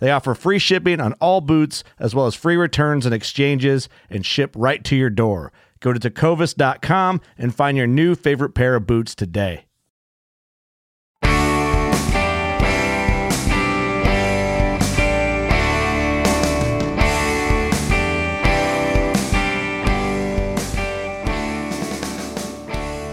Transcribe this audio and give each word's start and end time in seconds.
They 0.00 0.10
offer 0.10 0.34
free 0.34 0.58
shipping 0.58 0.98
on 0.98 1.12
all 1.14 1.40
boots, 1.40 1.84
as 1.98 2.14
well 2.14 2.26
as 2.26 2.34
free 2.34 2.56
returns 2.56 3.06
and 3.06 3.14
exchanges, 3.14 3.88
and 4.08 4.26
ship 4.26 4.52
right 4.56 4.82
to 4.84 4.96
your 4.96 5.10
door. 5.10 5.52
Go 5.78 5.92
to 5.92 6.00
tecovas.com 6.00 7.20
and 7.38 7.54
find 7.54 7.76
your 7.76 7.86
new 7.86 8.14
favorite 8.14 8.54
pair 8.54 8.74
of 8.74 8.86
boots 8.86 9.14
today. 9.14 9.66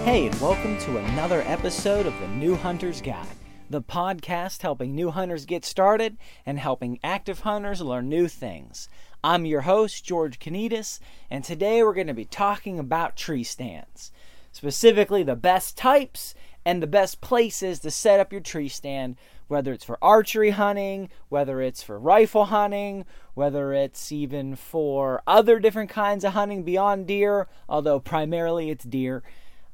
Hey, 0.07 0.27
and 0.27 0.41
welcome 0.41 0.77
to 0.79 0.97
another 0.97 1.41
episode 1.45 2.05
of 2.05 2.17
the 2.21 2.27
New 2.29 2.55
Hunter's 2.55 3.01
Guide, 3.01 3.27
the 3.69 3.81
podcast 3.81 4.61
helping 4.61 4.95
new 4.95 5.11
hunters 5.11 5.45
get 5.45 5.65
started 5.65 6.17
and 6.45 6.57
helping 6.57 6.99
active 7.03 7.41
hunters 7.41 7.81
learn 7.81 8.07
new 8.07 8.27
things. 8.27 8.87
I'm 9.23 9.45
your 9.45 9.61
host, 9.61 10.05
George 10.05 10.39
Kanitas, 10.39 10.99
and 11.29 11.43
today 11.43 11.83
we're 11.83 11.93
going 11.93 12.07
to 12.07 12.13
be 12.13 12.25
talking 12.25 12.79
about 12.79 13.17
tree 13.17 13.43
stands. 13.43 14.11
Specifically, 14.53 15.21
the 15.21 15.35
best 15.35 15.77
types 15.77 16.33
and 16.65 16.81
the 16.81 16.87
best 16.87 17.19
places 17.19 17.79
to 17.79 17.91
set 17.91 18.19
up 18.19 18.31
your 18.31 18.41
tree 18.41 18.69
stand, 18.69 19.17
whether 19.47 19.73
it's 19.73 19.83
for 19.83 19.97
archery 20.01 20.51
hunting, 20.51 21.09
whether 21.27 21.61
it's 21.61 21.83
for 21.83 21.99
rifle 21.99 22.45
hunting, 22.45 23.05
whether 23.33 23.73
it's 23.73 24.11
even 24.11 24.55
for 24.55 25.21
other 25.27 25.59
different 25.59 25.89
kinds 25.89 26.23
of 26.23 26.33
hunting 26.33 26.63
beyond 26.63 27.07
deer, 27.07 27.47
although 27.67 27.99
primarily 27.99 28.69
it's 28.69 28.85
deer 28.85 29.23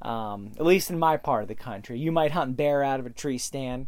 um, 0.04 0.52
at 0.60 0.66
least 0.66 0.90
in 0.90 1.00
my 1.00 1.18
part 1.18 1.42
of 1.42 1.48
the 1.48 1.56
country. 1.56 1.98
You 1.98 2.12
might 2.12 2.32
hunt 2.32 2.58
bear 2.58 2.84
out 2.84 3.00
of 3.00 3.06
a 3.06 3.10
tree 3.10 3.38
stand, 3.38 3.88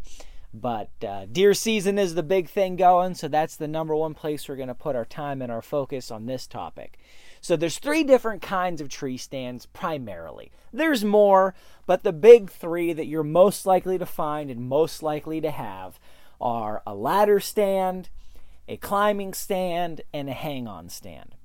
but 0.54 0.90
uh, 1.06 1.26
deer 1.32 1.54
season 1.54 2.00
is 2.00 2.16
the 2.16 2.24
big 2.24 2.50
thing 2.50 2.78
going, 2.78 3.14
so 3.16 3.28
that's 3.28 3.58
the 3.58 3.68
number 3.68 3.96
one 3.96 4.14
place 4.14 4.48
we're 4.48 4.56
going 4.56 4.70
to 4.70 4.74
put 4.74 4.96
our 4.96 5.06
time 5.06 5.42
and 5.42 5.52
our 5.52 5.62
focus 5.62 6.10
on 6.10 6.26
this 6.26 6.48
topic. 6.48 6.98
So 7.42 7.56
there's 7.56 7.78
three 7.78 8.04
different 8.04 8.42
kinds 8.42 8.82
of 8.82 8.90
tree 8.90 9.18
stands 9.18 9.68
primarily. 9.68 10.52
There's 10.74 11.04
more, 11.04 11.54
but 11.86 12.04
the 12.04 12.14
big 12.14 12.50
three 12.50 12.94
that 12.94 13.06
you're 13.06 13.24
most 13.24 13.66
likely 13.66 13.98
to 13.98 14.06
find 14.06 14.50
and 14.50 14.62
most 14.62 15.04
likely 15.04 15.42
to 15.42 15.52
have 15.52 16.00
are 16.40 16.82
a 16.88 16.96
ladder 16.96 17.40
stand, 17.40 18.10
a 18.68 18.78
climbing 18.78 19.34
stand, 19.34 20.02
and 20.14 20.30
a 20.30 20.34
hang 20.34 20.68
on 20.68 20.90
stand. 20.90 21.36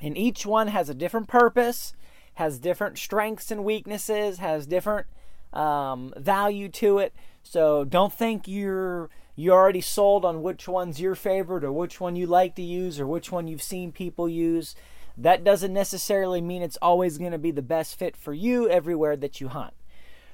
And 0.00 0.18
each 0.18 0.44
one 0.44 0.68
has 0.68 0.88
a 0.88 0.94
different 0.94 1.28
purpose 1.28 1.94
has 2.34 2.58
different 2.58 2.98
strengths 2.98 3.50
and 3.50 3.64
weaknesses, 3.64 4.38
has 4.38 4.66
different 4.66 5.06
um, 5.52 6.12
value 6.16 6.68
to 6.68 6.98
it. 6.98 7.14
So 7.42 7.84
don't 7.84 8.12
think 8.12 8.48
you're 8.48 9.10
you 9.36 9.52
already 9.52 9.80
sold 9.80 10.24
on 10.24 10.42
which 10.42 10.68
one's 10.68 11.00
your 11.00 11.14
favorite 11.14 11.64
or 11.64 11.72
which 11.72 12.00
one 12.00 12.14
you 12.14 12.26
like 12.26 12.54
to 12.54 12.62
use 12.62 13.00
or 13.00 13.06
which 13.06 13.32
one 13.32 13.48
you've 13.48 13.62
seen 13.62 13.90
people 13.90 14.28
use. 14.28 14.76
That 15.16 15.44
doesn't 15.44 15.72
necessarily 15.72 16.40
mean 16.40 16.62
it's 16.62 16.78
always 16.80 17.18
going 17.18 17.32
to 17.32 17.38
be 17.38 17.50
the 17.50 17.62
best 17.62 17.98
fit 17.98 18.16
for 18.16 18.32
you 18.32 18.68
everywhere 18.68 19.16
that 19.16 19.40
you 19.40 19.48
hunt. 19.48 19.74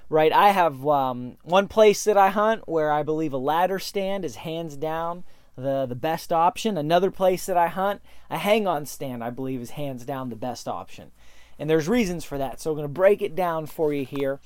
Right? 0.09 0.33
I 0.33 0.51
have 0.51 0.87
um, 0.87 1.37
one 1.43 1.69
place 1.69 2.05
that 2.05 2.17
I 2.17 2.31
hunt 2.31 2.69
where 2.69 2.91
I 2.93 3.03
believe 3.03 3.33
a 3.33 3.39
ladder 3.39 3.79
stand 3.79 4.25
is 4.25 4.37
hands 4.37 4.77
down 4.77 5.25
the 5.57 5.87
the 5.87 5.95
best 5.95 6.33
option. 6.33 6.77
Another 6.77 7.11
place 7.11 7.47
that 7.47 7.57
I 7.57 7.69
hunt, 7.69 8.03
a 8.29 8.39
hang 8.39 8.67
on 8.67 8.87
stand, 8.87 9.23
I 9.23 9.31
believe 9.31 9.61
is 9.61 9.71
hands 9.71 10.05
down 10.05 10.31
the 10.31 10.37
best 10.37 10.67
option. 10.67 11.13
And 11.61 11.69
there's 11.69 11.89
reasons 11.89 12.25
for 12.25 12.39
that. 12.39 12.61
So 12.61 12.71
I'm 12.71 12.77
going 12.77 12.89
to 12.89 12.93
break 12.93 13.21
it 13.21 13.37
down 13.37 13.67
for 13.67 13.93
you 13.93 14.07
here. 14.07 14.41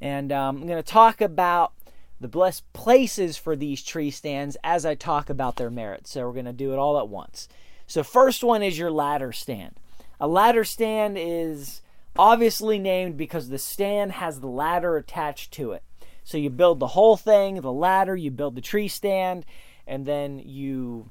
And 0.00 0.32
um, 0.32 0.56
I'm 0.56 0.66
going 0.66 0.82
to 0.82 0.90
talk 0.90 1.20
about 1.20 1.74
the 2.18 2.28
blessed 2.28 2.72
places 2.72 3.36
for 3.36 3.54
these 3.54 3.82
tree 3.82 4.10
stands 4.10 4.56
as 4.64 4.86
I 4.86 4.94
talk 4.94 5.28
about 5.28 5.56
their 5.56 5.70
merits. 5.70 6.10
So 6.10 6.26
we're 6.26 6.32
going 6.32 6.46
to 6.46 6.54
do 6.54 6.72
it 6.72 6.78
all 6.78 6.98
at 6.98 7.08
once. 7.08 7.46
So, 7.86 8.02
first 8.02 8.42
one 8.42 8.62
is 8.62 8.78
your 8.78 8.90
ladder 8.90 9.32
stand. 9.32 9.76
A 10.18 10.26
ladder 10.26 10.64
stand 10.64 11.16
is 11.18 11.82
obviously 12.18 12.78
named 12.78 13.16
because 13.16 13.48
the 13.48 13.58
stand 13.58 14.12
has 14.12 14.40
the 14.40 14.48
ladder 14.48 14.96
attached 14.96 15.52
to 15.52 15.72
it. 15.72 15.84
So, 16.24 16.36
you 16.36 16.50
build 16.50 16.80
the 16.80 16.88
whole 16.88 17.16
thing, 17.16 17.60
the 17.60 17.72
ladder, 17.72 18.16
you 18.16 18.32
build 18.32 18.56
the 18.56 18.60
tree 18.60 18.88
stand, 18.88 19.46
and 19.86 20.04
then 20.04 20.40
you 20.40 21.10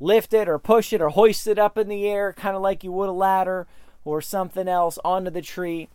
lift 0.00 0.34
it 0.34 0.48
or 0.48 0.58
push 0.58 0.92
it 0.92 1.00
or 1.00 1.10
hoist 1.10 1.46
it 1.46 1.60
up 1.60 1.78
in 1.78 1.86
the 1.86 2.08
air, 2.08 2.32
kind 2.32 2.56
of 2.56 2.62
like 2.62 2.82
you 2.82 2.90
would 2.90 3.08
a 3.08 3.12
ladder, 3.12 3.68
or 4.06 4.22
something 4.22 4.68
else 4.68 4.98
onto 5.04 5.30
the 5.30 5.42
tree 5.42 5.88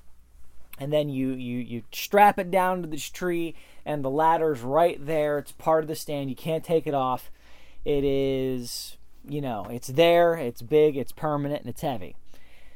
and 0.77 0.91
then 0.91 1.09
you 1.09 1.29
you 1.29 1.59
you 1.59 1.83
strap 1.91 2.37
it 2.37 2.51
down 2.51 2.81
to 2.81 2.87
this 2.87 3.09
tree 3.09 3.55
and 3.85 4.03
the 4.03 4.09
ladder's 4.09 4.61
right 4.61 5.03
there. 5.03 5.37
It's 5.37 5.51
part 5.51 5.83
of 5.83 5.87
the 5.87 5.95
stand. 5.95 6.29
You 6.29 6.35
can't 6.35 6.63
take 6.63 6.87
it 6.87 6.93
off. 6.93 7.31
It 7.85 8.03
is 8.03 8.97
you 9.27 9.41
know 9.41 9.67
it's 9.69 9.87
there. 9.87 10.33
It's 10.33 10.61
big. 10.61 10.97
It's 10.97 11.11
permanent 11.11 11.61
and 11.61 11.69
it's 11.69 11.81
heavy. 11.81 12.15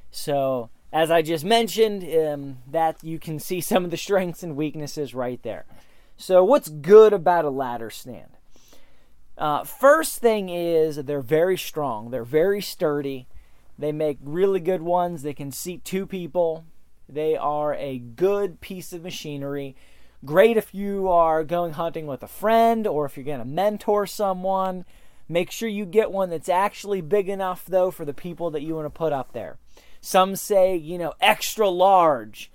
So 0.09 0.69
as 0.93 1.11
i 1.11 1.21
just 1.21 1.43
mentioned 1.43 2.03
um, 2.25 2.57
that 2.71 3.03
you 3.03 3.19
can 3.19 3.37
see 3.37 3.59
some 3.59 3.83
of 3.83 3.91
the 3.91 3.97
strengths 3.97 4.43
and 4.43 4.55
weaknesses 4.55 5.13
right 5.13 5.41
there. 5.43 5.65
So 6.15 6.43
what's 6.43 6.69
good 6.69 7.11
about 7.11 7.43
a 7.43 7.49
ladder 7.49 7.89
stand? 7.89 8.37
Uh, 9.37 9.65
first 9.65 10.19
thing 10.19 10.47
is 10.47 10.95
they're 10.95 11.19
very 11.21 11.57
strong. 11.57 12.11
They're 12.11 12.23
very 12.23 12.61
sturdy 12.61 13.27
they 13.77 13.91
make 13.91 14.17
really 14.21 14.59
good 14.59 14.81
ones. 14.81 15.23
They 15.23 15.33
can 15.33 15.51
seat 15.51 15.83
two 15.83 16.05
people. 16.05 16.65
They 17.07 17.35
are 17.35 17.75
a 17.75 17.99
good 17.99 18.61
piece 18.61 18.93
of 18.93 19.03
machinery. 19.03 19.75
Great 20.23 20.57
if 20.57 20.73
you 20.73 21.09
are 21.09 21.43
going 21.43 21.73
hunting 21.73 22.07
with 22.07 22.23
a 22.23 22.27
friend 22.27 22.87
or 22.87 23.05
if 23.05 23.15
you're 23.15 23.25
going 23.25 23.39
to 23.39 23.45
mentor 23.45 24.07
someone. 24.07 24.85
Make 25.27 25.51
sure 25.51 25.67
you 25.67 25.85
get 25.85 26.11
one 26.11 26.29
that's 26.29 26.49
actually 26.49 27.01
big 27.01 27.29
enough, 27.29 27.65
though, 27.65 27.91
for 27.91 28.05
the 28.05 28.13
people 28.13 28.51
that 28.51 28.61
you 28.61 28.75
want 28.75 28.85
to 28.85 28.89
put 28.91 29.11
up 29.11 29.33
there. 29.33 29.57
Some 29.99 30.35
say, 30.35 30.75
you 30.75 30.97
know, 30.97 31.13
extra 31.19 31.67
large, 31.67 32.51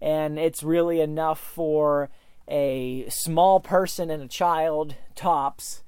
and 0.00 0.38
it's 0.38 0.62
really 0.62 1.00
enough 1.00 1.40
for 1.40 2.10
a 2.48 3.06
small 3.08 3.60
person 3.60 4.08
and 4.08 4.22
a 4.22 4.28
child, 4.28 4.94
tops, 5.14 5.82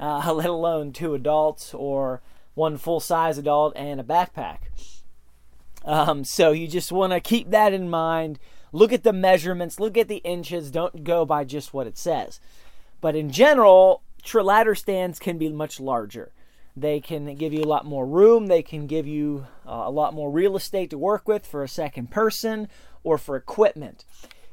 uh, 0.00 0.32
let 0.34 0.46
alone 0.46 0.92
two 0.92 1.14
adults 1.14 1.74
or 1.74 2.22
one 2.54 2.76
full 2.76 3.00
size 3.00 3.38
adult, 3.38 3.72
and 3.76 4.00
a 4.00 4.04
backpack. 4.04 4.58
Um, 5.84 6.24
so 6.24 6.52
you 6.52 6.66
just 6.66 6.92
want 6.92 7.12
to 7.12 7.20
keep 7.20 7.50
that 7.50 7.72
in 7.72 7.90
mind. 7.90 8.38
Look 8.72 8.92
at 8.92 9.04
the 9.04 9.12
measurements, 9.12 9.78
look 9.78 9.96
at 9.96 10.08
the 10.08 10.16
inches, 10.18 10.70
don't 10.70 11.04
go 11.04 11.24
by 11.24 11.44
just 11.44 11.72
what 11.72 11.86
it 11.86 11.96
says. 11.96 12.40
But 13.00 13.14
in 13.14 13.30
general, 13.30 14.02
ladder 14.34 14.74
stands 14.74 15.18
can 15.18 15.38
be 15.38 15.48
much 15.50 15.78
larger. 15.78 16.32
They 16.76 17.00
can 17.00 17.36
give 17.36 17.52
you 17.52 17.62
a 17.62 17.66
lot 17.66 17.84
more 17.84 18.04
room. 18.04 18.48
They 18.48 18.62
can 18.62 18.86
give 18.86 19.06
you 19.06 19.46
uh, 19.66 19.84
a 19.84 19.90
lot 19.90 20.12
more 20.12 20.30
real 20.30 20.56
estate 20.56 20.90
to 20.90 20.98
work 20.98 21.28
with 21.28 21.46
for 21.46 21.62
a 21.62 21.68
second 21.68 22.10
person 22.10 22.68
or 23.04 23.16
for 23.16 23.36
equipment. 23.36 24.04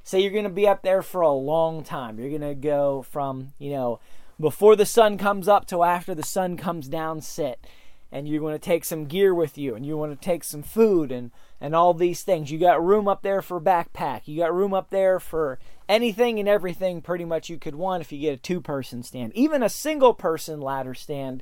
Say 0.03 0.19
you're 0.19 0.31
going 0.31 0.43
to 0.43 0.49
be 0.49 0.67
up 0.67 0.83
there 0.83 1.01
for 1.01 1.21
a 1.21 1.31
long 1.31 1.83
time. 1.83 2.19
You're 2.19 2.29
going 2.29 2.41
to 2.41 2.53
go 2.53 3.01
from, 3.01 3.53
you 3.57 3.71
know, 3.71 3.99
before 4.39 4.75
the 4.75 4.85
sun 4.85 5.17
comes 5.17 5.47
up 5.47 5.65
to 5.67 5.83
after 5.83 6.13
the 6.13 6.23
sun 6.23 6.57
comes 6.57 6.87
down 6.87 7.21
sit. 7.21 7.65
And 8.11 8.27
you 8.27 8.41
want 8.41 8.61
to 8.61 8.65
take 8.65 8.83
some 8.83 9.05
gear 9.05 9.33
with 9.33 9.57
you 9.57 9.73
and 9.73 9.85
you 9.85 9.97
want 9.97 10.11
to 10.11 10.25
take 10.25 10.43
some 10.43 10.63
food 10.63 11.11
and, 11.11 11.31
and 11.61 11.73
all 11.73 11.93
these 11.93 12.23
things. 12.23 12.51
You 12.51 12.59
got 12.59 12.83
room 12.83 13.07
up 13.07 13.21
there 13.21 13.41
for 13.41 13.61
backpack. 13.61 14.23
You 14.25 14.37
got 14.37 14.53
room 14.53 14.73
up 14.73 14.89
there 14.89 15.19
for 15.19 15.59
anything 15.87 16.39
and 16.39 16.49
everything 16.49 17.01
pretty 17.01 17.23
much 17.23 17.49
you 17.49 17.57
could 17.57 17.75
want 17.75 18.01
if 18.01 18.11
you 18.11 18.19
get 18.19 18.33
a 18.33 18.37
two 18.37 18.59
person 18.59 19.01
stand. 19.03 19.31
Even 19.33 19.63
a 19.63 19.69
single 19.69 20.13
person 20.13 20.59
ladder 20.59 20.93
stand 20.93 21.41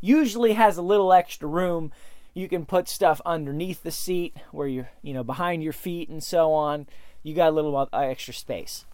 usually 0.00 0.54
has 0.54 0.76
a 0.76 0.82
little 0.82 1.12
extra 1.12 1.48
room. 1.48 1.92
You 2.34 2.48
can 2.48 2.66
put 2.66 2.88
stuff 2.88 3.20
underneath 3.24 3.82
the 3.82 3.90
seat 3.90 4.36
where 4.50 4.68
you're, 4.68 4.90
you 5.02 5.14
know, 5.14 5.24
behind 5.24 5.62
your 5.62 5.72
feet 5.72 6.08
and 6.08 6.22
so 6.22 6.52
on. 6.52 6.86
You 7.22 7.34
got 7.34 7.50
a 7.50 7.54
little 7.54 7.76
uh, 7.76 7.88
extra 7.92 8.34
space. 8.34 8.84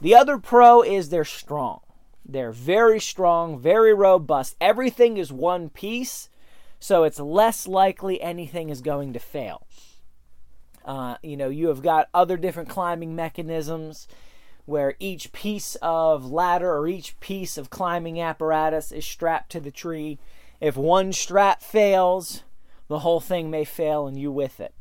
The 0.00 0.14
other 0.14 0.38
pro 0.38 0.82
is 0.82 1.10
they're 1.10 1.24
strong. 1.24 1.80
They're 2.24 2.52
very 2.52 3.00
strong, 3.00 3.58
very 3.58 3.92
robust. 3.92 4.56
Everything 4.60 5.18
is 5.18 5.32
one 5.32 5.68
piece, 5.68 6.29
so 6.80 7.04
it's 7.04 7.20
less 7.20 7.68
likely 7.68 8.20
anything 8.20 8.70
is 8.70 8.80
going 8.80 9.12
to 9.12 9.18
fail. 9.18 9.66
Uh, 10.84 11.16
you 11.22 11.36
know, 11.36 11.50
you 11.50 11.68
have 11.68 11.82
got 11.82 12.08
other 12.14 12.38
different 12.38 12.70
climbing 12.70 13.14
mechanisms 13.14 14.08
where 14.64 14.94
each 14.98 15.32
piece 15.32 15.76
of 15.82 16.30
ladder 16.30 16.72
or 16.72 16.88
each 16.88 17.18
piece 17.20 17.58
of 17.58 17.70
climbing 17.70 18.20
apparatus 18.20 18.90
is 18.90 19.04
strapped 19.04 19.52
to 19.52 19.60
the 19.60 19.70
tree. 19.70 20.18
If 20.60 20.76
one 20.76 21.12
strap 21.12 21.62
fails, 21.62 22.44
the 22.88 23.00
whole 23.00 23.20
thing 23.20 23.50
may 23.50 23.64
fail 23.64 24.06
and 24.06 24.18
you 24.18 24.32
with 24.32 24.58
it. 24.58 24.74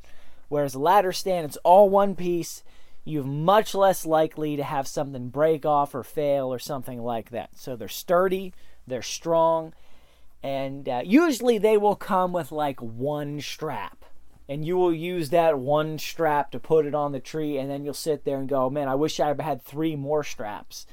Whereas 0.47 0.75
a 0.75 0.79
ladder 0.79 1.11
stand, 1.11 1.45
it's 1.45 1.57
all 1.57 1.89
one 1.89 2.15
piece. 2.15 2.63
You're 3.03 3.23
much 3.23 3.75
less 3.75 4.05
likely 4.05 4.55
to 4.55 4.63
have 4.63 4.87
something 4.87 5.29
break 5.29 5.65
off 5.65 5.93
or 5.93 6.03
fail 6.03 6.53
or 6.53 6.59
something 6.59 7.01
like 7.01 7.31
that. 7.31 7.51
So 7.55 7.75
they're 7.75 7.87
sturdy, 7.87 8.53
they're 8.87 9.01
strong, 9.01 9.73
and 10.41 10.87
uh, 10.87 11.01
usually 11.03 11.57
they 11.57 11.77
will 11.77 11.95
come 11.95 12.31
with 12.31 12.51
like 12.51 12.81
one 12.81 13.41
strap. 13.41 14.05
And 14.47 14.65
you 14.65 14.77
will 14.77 14.93
use 14.93 15.29
that 15.29 15.59
one 15.59 15.99
strap 15.99 16.49
to 16.51 16.59
put 16.59 16.87
it 16.87 16.95
on 16.95 17.11
the 17.11 17.19
tree 17.19 17.57
and 17.57 17.69
then 17.69 17.85
you'll 17.85 17.93
sit 17.93 18.23
there 18.25 18.39
and 18.39 18.49
go 18.49 18.67
man 18.67 18.87
i 18.87 18.95
wish 18.95 19.19
i 19.19 19.35
had 19.41 19.61
three 19.61 19.95
more 19.95 20.23
straps. 20.23 20.85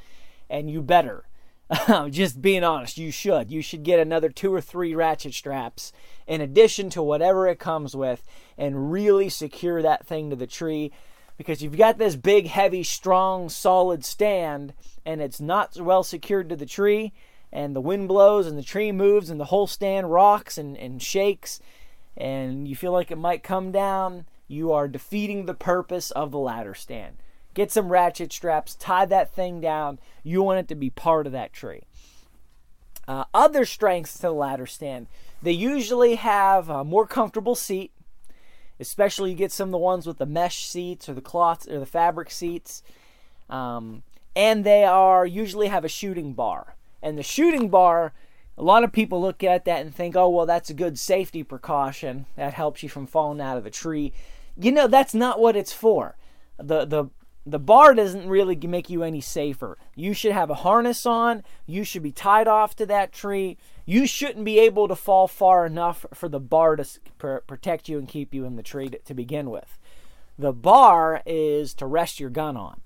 And 0.51 0.71
you 0.71 0.83
better. 0.83 1.25
Just 2.11 2.43
being 2.43 2.65
honest 2.65 2.99
you 2.99 3.11
should. 3.11 3.51
You 3.51 3.63
should 3.63 3.83
get 3.83 3.99
another 3.99 4.29
two 4.29 4.53
or 4.53 4.61
three 4.61 4.95
ratchet 4.95 5.35
straps 5.35 5.93
in 6.27 6.41
addition 6.41 6.91
to 6.91 7.03
whatever 7.03 7.47
it 7.47 7.59
comes 7.59 7.97
with 7.97 8.23
and 8.59 8.93
really 8.93 9.29
secure 9.29 9.81
that 9.81 10.07
thing 10.07 10.31
to 10.31 10.37
the 10.37 10.47
tree. 10.47 10.93
Because 11.39 11.63
you've 11.63 11.77
got 11.77 11.99
this 11.99 12.17
big 12.17 12.47
heavy 12.47 12.83
strong 12.83 13.49
solid 13.49 14.05
stand 14.05 14.75
and 15.05 15.21
it's 15.21 15.41
not 15.41 15.77
well 15.81 16.03
secured 16.03 16.49
to 16.49 16.57
the 16.57 16.67
tree 16.67 17.13
and 17.57 17.75
the 17.75 17.81
wind 17.81 18.07
blows 18.07 18.47
and 18.47 18.59
the 18.59 18.63
tree 18.63 18.93
moves 18.93 19.31
and 19.31 19.41
the 19.41 19.47
whole 19.47 19.67
stand 19.67 20.13
rocks 20.13 20.59
and, 20.59 20.77
and 20.77 21.03
shakes 21.03 21.59
and 22.15 22.69
you 22.69 22.77
feel 22.77 22.93
like 22.93 23.11
it 23.11 23.17
might 23.17 23.43
come 23.43 23.73
down, 23.73 24.27
you 24.47 24.73
are 24.73 24.87
defeating 24.89 25.47
the 25.47 25.55
purpose 25.55 26.11
of 26.11 26.31
the 26.31 26.39
ladder 26.39 26.75
stand. 26.75 27.17
Get 27.55 27.73
some 27.73 27.89
ratchet 27.89 28.31
straps, 28.31 28.75
tie 28.75 29.07
that 29.07 29.35
thing 29.35 29.63
down. 29.63 29.99
You 30.23 30.43
want 30.43 30.61
it 30.61 30.69
to 30.69 30.75
be 30.75 30.91
part 30.91 31.27
of 31.27 31.33
that 31.33 31.55
tree. 31.55 31.85
Uh, 33.09 33.25
other 33.33 33.65
strengths 33.65 34.15
to 34.17 34.23
the 34.23 34.33
ladder 34.33 34.67
stand 34.67 35.07
they 35.43 35.53
usually 35.53 36.17
have 36.17 36.69
a 36.69 36.85
more 36.85 37.07
comfortable 37.07 37.55
seat, 37.55 37.93
especially 38.81 39.31
you 39.31 39.37
get 39.37 39.53
some 39.53 39.69
of 39.69 39.73
the 39.73 39.79
ones 39.79 40.07
with 40.07 40.19
the 40.19 40.27
mesh 40.27 40.67
seats 40.67 41.09
or 41.09 41.15
the 41.15 41.21
cloth 41.21 41.71
or 41.71 41.79
the 41.79 41.87
fabric 41.87 42.31
seats. 42.31 42.83
Um, 43.49 44.03
and 44.35 44.65
they 44.65 44.85
are 44.85 45.25
usually 45.25 45.69
have 45.69 45.85
a 45.85 45.89
shooting 45.89 46.33
bar. 46.33 46.76
And 47.03 47.17
the 47.17 47.23
shooting 47.23 47.69
bar 47.69 48.13
a 48.59 48.63
lot 48.63 48.85
of 48.85 48.93
people 48.93 49.21
look 49.21 49.45
at 49.45 49.65
that 49.67 49.83
and 49.83 49.95
think, 49.95 50.17
oh, 50.17 50.29
well, 50.31 50.47
that's 50.47 50.71
a 50.71 50.75
good 50.75 50.99
safety 50.99 51.43
precaution. 51.43 52.27
That 52.37 52.55
helps 52.55 52.83
you 52.83 52.89
from 52.89 53.07
falling 53.07 53.41
out 53.41 53.59
of 53.59 53.67
a 53.67 53.71
tree. 53.71 54.13
You 54.57 54.73
know, 54.73 54.87
that's 54.87 55.15
not 55.15 55.39
what 55.39 55.57
it's 55.57 55.73
for. 55.73 56.17
The, 56.57 56.87
the, 56.87 57.07
the 57.45 57.59
bar 57.59 57.93
doesn't 57.93 58.29
really 58.29 58.57
make 58.57 58.89
you 58.89 59.03
any 59.03 59.21
safer. 59.21 59.77
You 59.95 60.15
should 60.15 60.33
have 60.33 60.49
a 60.49 60.55
harness 60.55 61.05
on. 61.05 61.43
You 61.67 61.85
should 61.85 62.03
be 62.03 62.13
tied 62.13 62.49
off 62.49 62.75
to 62.77 62.87
that 62.87 63.13
tree. 63.13 63.59
You 63.85 64.07
shouldn't 64.07 64.47
be 64.47 64.59
able 64.59 64.89
to 64.89 64.97
fall 64.97 65.29
far 65.29 65.67
enough 65.67 66.07
for 66.15 66.29
the 66.29 66.41
bar 66.41 66.77
to 66.77 66.87
protect 67.47 67.91
you 67.91 67.99
and 67.99 68.09
keep 68.09 68.33
you 68.33 68.47
in 68.47 68.57
the 68.57 68.63
tree 68.63 68.89
to, 68.89 68.99
to 68.99 69.13
begin 69.13 69.51
with. 69.51 69.79
The 70.39 70.53
bar 70.53 71.23
is 71.27 71.75
to 71.75 71.87
rest 71.87 72.21
your 72.21 72.31
gun 72.31 72.57
on 72.57 72.81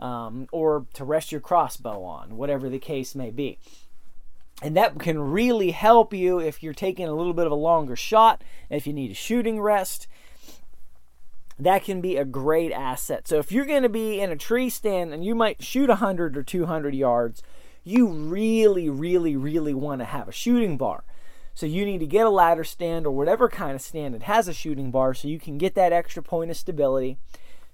um, 0.00 0.48
or 0.50 0.86
to 0.94 1.04
rest 1.04 1.30
your 1.30 1.40
crossbow 1.40 2.02
on, 2.02 2.36
whatever 2.36 2.68
the 2.68 2.78
case 2.78 3.14
may 3.14 3.30
be. 3.30 3.58
And 4.62 4.76
that 4.76 4.98
can 4.98 5.18
really 5.18 5.70
help 5.70 6.12
you 6.12 6.38
if 6.38 6.62
you're 6.62 6.74
taking 6.74 7.08
a 7.08 7.14
little 7.14 7.32
bit 7.32 7.46
of 7.46 7.52
a 7.52 7.56
longer 7.56 7.96
shot, 7.96 8.42
if 8.68 8.86
you 8.86 8.92
need 8.92 9.10
a 9.10 9.14
shooting 9.14 9.60
rest. 9.60 10.06
That 11.58 11.84
can 11.84 12.00
be 12.00 12.16
a 12.16 12.24
great 12.24 12.72
asset. 12.72 13.28
So 13.28 13.38
if 13.38 13.52
you're 13.52 13.66
going 13.66 13.82
to 13.82 13.88
be 13.90 14.20
in 14.20 14.30
a 14.30 14.36
tree 14.36 14.70
stand 14.70 15.12
and 15.12 15.24
you 15.24 15.34
might 15.34 15.62
shoot 15.62 15.88
100 15.88 16.36
or 16.36 16.42
200 16.42 16.94
yards, 16.94 17.42
you 17.84 18.06
really, 18.06 18.88
really, 18.88 19.36
really 19.36 19.74
want 19.74 20.00
to 20.00 20.06
have 20.06 20.28
a 20.28 20.32
shooting 20.32 20.76
bar. 20.76 21.04
So 21.54 21.66
you 21.66 21.84
need 21.84 21.98
to 21.98 22.06
get 22.06 22.26
a 22.26 22.30
ladder 22.30 22.64
stand 22.64 23.06
or 23.06 23.10
whatever 23.10 23.48
kind 23.48 23.74
of 23.74 23.82
stand 23.82 24.14
that 24.14 24.22
has 24.22 24.48
a 24.48 24.54
shooting 24.54 24.90
bar 24.90 25.12
so 25.12 25.28
you 25.28 25.38
can 25.38 25.58
get 25.58 25.74
that 25.74 25.92
extra 25.92 26.22
point 26.22 26.50
of 26.50 26.56
stability. 26.56 27.18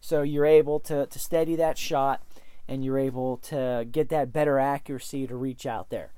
So 0.01 0.23
you're 0.23 0.47
able 0.47 0.81
to, 0.81 1.07
to 1.07 1.19
steady 1.19 1.57
that 1.57 1.79
shot 1.79 2.23
and 2.69 2.85
you're 2.85 2.99
able 2.99 3.37
to 3.39 3.87
get 3.91 4.09
that 4.09 4.33
better 4.33 4.59
accuracy 4.59 5.27
to 5.27 5.37
reach 5.37 5.67
out 5.67 5.91
there. 5.91 6.13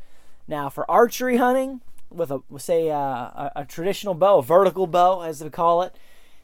Now, 0.47 0.69
for 0.69 0.91
archery 0.91 1.37
hunting, 1.37 1.83
with 2.11 2.31
a 2.31 2.41
say 2.59 2.91
uh, 2.91 2.99
a, 2.99 3.53
a, 3.57 3.65
traditional 3.65 4.15
bow, 4.15 4.39
a 4.39 4.43
vertical 4.43 4.87
bow 4.87 5.21
as 5.23 5.41
they 5.41 5.51
call 5.51 5.83
it, 5.83 5.95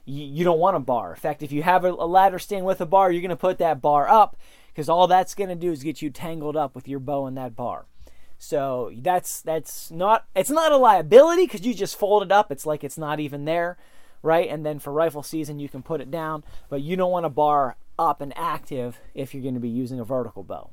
you, 0.04 0.24
you, 0.24 0.44
don't 0.44 0.58
want 0.58 0.76
a 0.76 0.80
bar. 0.80 1.10
In 1.10 1.16
fact, 1.16 1.42
if 1.42 1.52
you 1.52 1.62
have 1.62 1.84
a, 1.84 1.92
a 1.92 2.06
ladder 2.06 2.38
stand 2.38 2.66
with 2.66 2.80
a 2.80 2.86
bar, 2.86 3.10
you're 3.10 3.22
going 3.22 3.30
to 3.30 3.36
put 3.36 3.58
that 3.58 3.80
bar 3.80 4.08
up 4.08 4.36
because 4.68 4.88
all 4.88 5.06
that's 5.06 5.34
going 5.34 5.48
to 5.48 5.54
do 5.54 5.72
is 5.72 5.82
get 5.82 6.02
you 6.02 6.10
tangled 6.10 6.56
up 6.56 6.74
with 6.74 6.88
your 6.88 7.00
bow 7.00 7.26
and 7.26 7.36
that 7.36 7.56
bar. 7.56 7.86
So 8.38 8.92
that's 8.96 9.40
that's 9.40 9.90
not 9.90 10.26
it's 10.34 10.50
not 10.50 10.72
a 10.72 10.76
liability 10.76 11.46
because 11.46 11.64
you 11.64 11.72
just 11.72 11.98
fold 11.98 12.22
it 12.22 12.32
up. 12.32 12.52
It's 12.52 12.66
like 12.66 12.84
it's 12.84 12.98
not 12.98 13.20
even 13.20 13.46
there, 13.46 13.78
right? 14.24 14.48
And 14.48 14.64
then 14.64 14.78
for 14.78 14.92
rifle 14.92 15.22
season, 15.22 15.58
you 15.58 15.68
can 15.68 15.82
put 15.82 16.00
it 16.00 16.10
down, 16.10 16.42
but 16.68 16.80
you 16.80 16.96
don't 16.96 17.12
want 17.12 17.26
a 17.26 17.30
bar 17.30 17.76
up 17.98 18.20
and 18.20 18.32
active 18.36 18.98
if 19.14 19.34
you're 19.34 19.42
going 19.42 19.54
to 19.54 19.60
be 19.60 19.68
using 19.68 20.00
a 20.00 20.04
vertical 20.04 20.42
bow. 20.42 20.70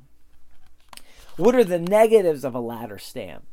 What 1.38 1.56
are 1.56 1.64
the 1.64 1.80
negatives 1.80 2.44
of 2.44 2.56
a 2.56 2.60
ladder 2.60 2.98
stand? 2.98 3.44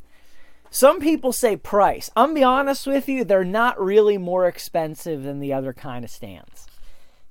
Some 0.70 1.00
people 1.00 1.32
say 1.32 1.56
price. 1.56 2.10
I'm 2.14 2.34
be 2.34 2.44
honest 2.44 2.86
with 2.86 3.08
you, 3.08 3.24
they're 3.24 3.44
not 3.44 3.80
really 3.80 4.18
more 4.18 4.46
expensive 4.46 5.22
than 5.22 5.40
the 5.40 5.52
other 5.52 5.72
kind 5.72 6.04
of 6.04 6.10
stands. 6.10 6.66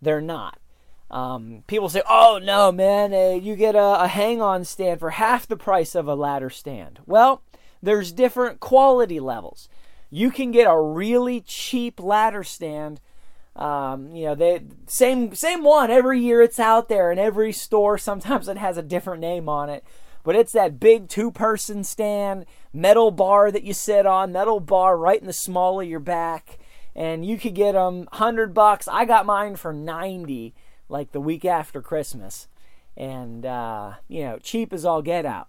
They're 0.01 0.21
not. 0.21 0.59
Um, 1.09 1.63
people 1.67 1.88
say, 1.88 2.01
"Oh 2.09 2.39
no, 2.43 2.71
man, 2.71 3.13
uh, 3.13 3.39
you 3.41 3.55
get 3.55 3.75
a, 3.75 4.03
a 4.03 4.07
hang-on 4.07 4.65
stand 4.65 5.00
for 5.00 5.12
half 5.12 5.47
the 5.47 5.55
price 5.55 5.95
of 5.95 6.07
a 6.07 6.15
ladder 6.15 6.50
stand." 6.50 7.00
Well, 7.05 7.41
there's 7.81 8.12
different 8.12 8.59
quality 8.59 9.19
levels. 9.19 9.69
You 10.09 10.31
can 10.31 10.51
get 10.51 10.65
a 10.65 10.79
really 10.79 11.41
cheap 11.41 11.99
ladder 11.99 12.43
stand. 12.43 13.01
Um, 13.55 14.15
you 14.15 14.25
know, 14.25 14.35
they 14.35 14.61
same 14.87 15.33
same 15.35 15.63
one 15.63 15.89
every 15.89 16.21
year. 16.21 16.41
It's 16.41 16.59
out 16.59 16.89
there 16.89 17.11
in 17.11 17.19
every 17.19 17.51
store. 17.51 17.97
Sometimes 17.97 18.47
it 18.47 18.57
has 18.57 18.77
a 18.77 18.83
different 18.83 19.21
name 19.21 19.49
on 19.49 19.69
it 19.69 19.83
but 20.27 20.35
it's 20.35 20.51
that 20.51 20.77
big 20.77 21.07
two 21.07 21.31
person 21.31 21.85
stand, 21.85 22.45
metal 22.73 23.11
bar 23.11 23.49
that 23.49 23.63
you 23.63 23.73
sit 23.73 24.05
on, 24.05 24.33
metal 24.33 24.59
bar 24.59 24.97
right 24.97 25.21
in 25.21 25.25
the 25.25 25.31
small 25.31 25.79
of 25.79 25.87
your 25.87 26.01
back. 26.01 26.59
And 26.93 27.25
you 27.25 27.37
could 27.37 27.55
get 27.55 27.75
them 27.75 27.99
100 28.11 28.53
bucks. 28.53 28.89
I 28.89 29.05
got 29.05 29.25
mine 29.25 29.55
for 29.55 29.71
90 29.71 30.53
like 30.89 31.13
the 31.13 31.21
week 31.21 31.45
after 31.45 31.81
Christmas. 31.81 32.49
And, 32.97 33.45
uh, 33.45 33.93
you 34.09 34.23
know, 34.23 34.37
cheap 34.37 34.73
as 34.73 34.83
all 34.83 35.01
get 35.01 35.25
out. 35.25 35.47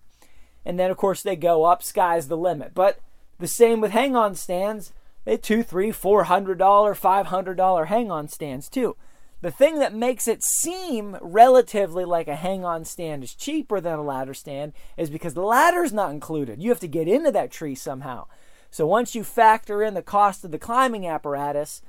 And 0.64 0.78
then, 0.78 0.92
of 0.92 0.96
course, 0.96 1.24
they 1.24 1.34
go 1.34 1.64
up, 1.64 1.82
sky's 1.82 2.28
the 2.28 2.36
limit. 2.36 2.72
But 2.72 3.00
the 3.38 3.49
same 3.49 3.80
with 3.80 3.92
hang 3.92 4.16
on 4.16 4.35
stands. 4.35 4.92
They 5.25 5.37
two, 5.37 5.62
three, 5.62 5.92
four 5.92 6.25
hundred 6.25 6.59
dollar, 6.59 6.95
five 6.95 7.26
hundred 7.26 7.57
dollar 7.57 7.87
hang 7.87 8.11
on 8.11 8.28
stands 8.28 8.68
too. 8.68 8.97
The 9.40 9.50
thing 9.52 9.78
that 9.78 9.95
makes 9.95 10.26
it 10.26 10.42
seem 10.42 11.16
relatively 11.21 12.04
like 12.04 12.26
a 12.26 12.35
hang 12.35 12.64
on 12.64 12.85
stand 12.85 13.23
is 13.23 13.35
cheaper 13.35 13.80
than 13.80 13.99
a 13.99 14.02
ladder 14.02 14.35
stand 14.35 14.73
is 14.97 15.11
because 15.11 15.35
the 15.35 15.42
ladder's 15.42 15.92
not 15.92 16.11
included. 16.11 16.61
You 16.61 16.71
have 16.71 16.80
to 16.80 16.88
get 16.88 17.07
into 17.07 17.30
that 17.30 17.52
tree 17.52 17.76
somehow. 17.76 18.26
So 18.71 18.85
once 18.85 19.14
you 19.14 19.23
factor 19.23 19.83
in 19.83 19.95
the 19.95 20.02
cost 20.02 20.45
of 20.45 20.50
the 20.50 20.59
climbing 20.59 21.07
apparatus, 21.07 21.83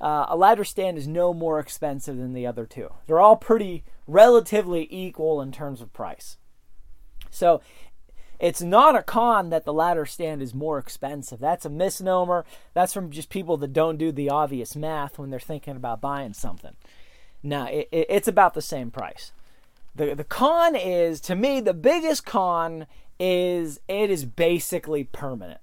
uh, 0.00 0.26
a 0.28 0.36
ladder 0.36 0.64
stand 0.64 0.96
is 0.96 1.08
no 1.08 1.34
more 1.34 1.58
expensive 1.58 2.16
than 2.16 2.34
the 2.34 2.46
other 2.46 2.66
two. 2.66 2.90
They're 3.06 3.20
all 3.20 3.36
pretty 3.36 3.82
relatively 4.06 4.86
equal 4.88 5.40
in 5.40 5.50
terms 5.50 5.80
of 5.80 5.92
price. 5.92 6.36
So 7.30 7.60
It's 8.38 8.62
not 8.62 8.96
a 8.96 9.02
con 9.02 9.50
that 9.50 9.64
the 9.64 9.72
ladder 9.72 10.06
stand 10.06 10.42
is 10.42 10.54
more 10.54 10.78
expensive. 10.78 11.38
That's 11.38 11.64
a 11.64 11.70
misnomer. 11.70 12.44
That's 12.74 12.92
from 12.92 13.10
just 13.10 13.30
people 13.30 13.56
that 13.58 13.72
don't 13.72 13.96
do 13.96 14.12
the 14.12 14.30
obvious 14.30 14.76
math 14.76 15.18
when 15.18 15.30
they're 15.30 15.40
thinking 15.40 15.76
about 15.76 16.00
buying 16.00 16.34
something. 16.34 16.76
No, 17.42 17.64
it, 17.66 17.88
it, 17.92 18.06
it's 18.08 18.28
about 18.28 18.54
the 18.54 18.62
same 18.62 18.90
price. 18.90 19.32
The, 19.94 20.14
the 20.14 20.24
con 20.24 20.76
is, 20.76 21.20
to 21.22 21.34
me, 21.34 21.60
the 21.60 21.74
biggest 21.74 22.26
con 22.26 22.86
is 23.18 23.80
it 23.88 24.10
is 24.10 24.24
basically 24.24 25.04
permanent. 25.04 25.60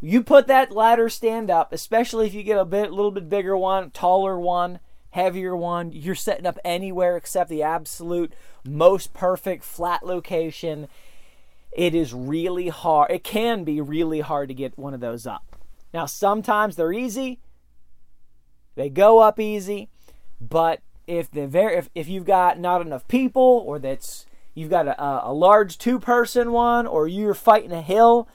You 0.00 0.22
put 0.22 0.46
that 0.48 0.72
ladder 0.72 1.08
stand 1.08 1.50
up, 1.50 1.72
especially 1.72 2.26
if 2.26 2.34
you 2.34 2.42
get 2.42 2.58
a 2.58 2.66
bit, 2.66 2.92
little 2.92 3.10
bit 3.10 3.30
bigger 3.30 3.56
one, 3.56 3.90
taller 3.90 4.38
one, 4.38 4.80
heavier 5.10 5.56
one. 5.56 5.92
You're 5.92 6.14
setting 6.14 6.44
up 6.44 6.58
anywhere 6.62 7.16
except 7.16 7.48
the 7.48 7.62
absolute 7.62 8.34
most 8.66 9.14
perfect 9.14 9.64
flat 9.64 10.04
location. 10.04 10.88
It 11.74 11.94
is 11.94 12.14
really 12.14 12.68
hard. 12.68 13.10
It 13.10 13.24
can 13.24 13.64
be 13.64 13.80
really 13.80 14.20
hard 14.20 14.48
to 14.48 14.54
get 14.54 14.78
one 14.78 14.94
of 14.94 15.00
those 15.00 15.26
up. 15.26 15.44
Now, 15.92 16.06
sometimes 16.06 16.76
they're 16.76 16.92
easy. 16.92 17.40
They 18.76 18.88
go 18.88 19.20
up 19.20 19.38
easy, 19.38 19.88
but 20.40 20.80
if 21.06 21.30
the 21.30 21.46
very 21.46 21.76
if, 21.76 21.90
if 21.94 22.08
you've 22.08 22.24
got 22.24 22.58
not 22.58 22.80
enough 22.80 23.06
people 23.08 23.62
or 23.66 23.78
that's 23.78 24.26
you've 24.54 24.70
got 24.70 24.88
a, 24.88 25.28
a 25.28 25.32
large 25.32 25.78
two 25.78 26.00
person 26.00 26.50
one 26.50 26.86
or 26.86 27.06
you're 27.06 27.34
fighting 27.34 27.72
a 27.72 27.82
hill, 27.82 28.28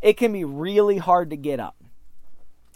it 0.00 0.14
can 0.14 0.32
be 0.32 0.44
really 0.44 0.98
hard 0.98 1.28
to 1.30 1.36
get 1.36 1.60
up. 1.60 1.76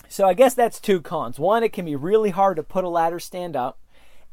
So 0.08 0.26
I 0.26 0.34
guess 0.34 0.54
that's 0.54 0.80
two 0.80 1.00
cons. 1.00 1.38
One, 1.38 1.62
it 1.62 1.72
can 1.72 1.84
be 1.84 1.96
really 1.96 2.30
hard 2.30 2.56
to 2.56 2.62
put 2.62 2.84
a 2.84 2.88
ladder 2.88 3.20
stand 3.20 3.56
up, 3.56 3.77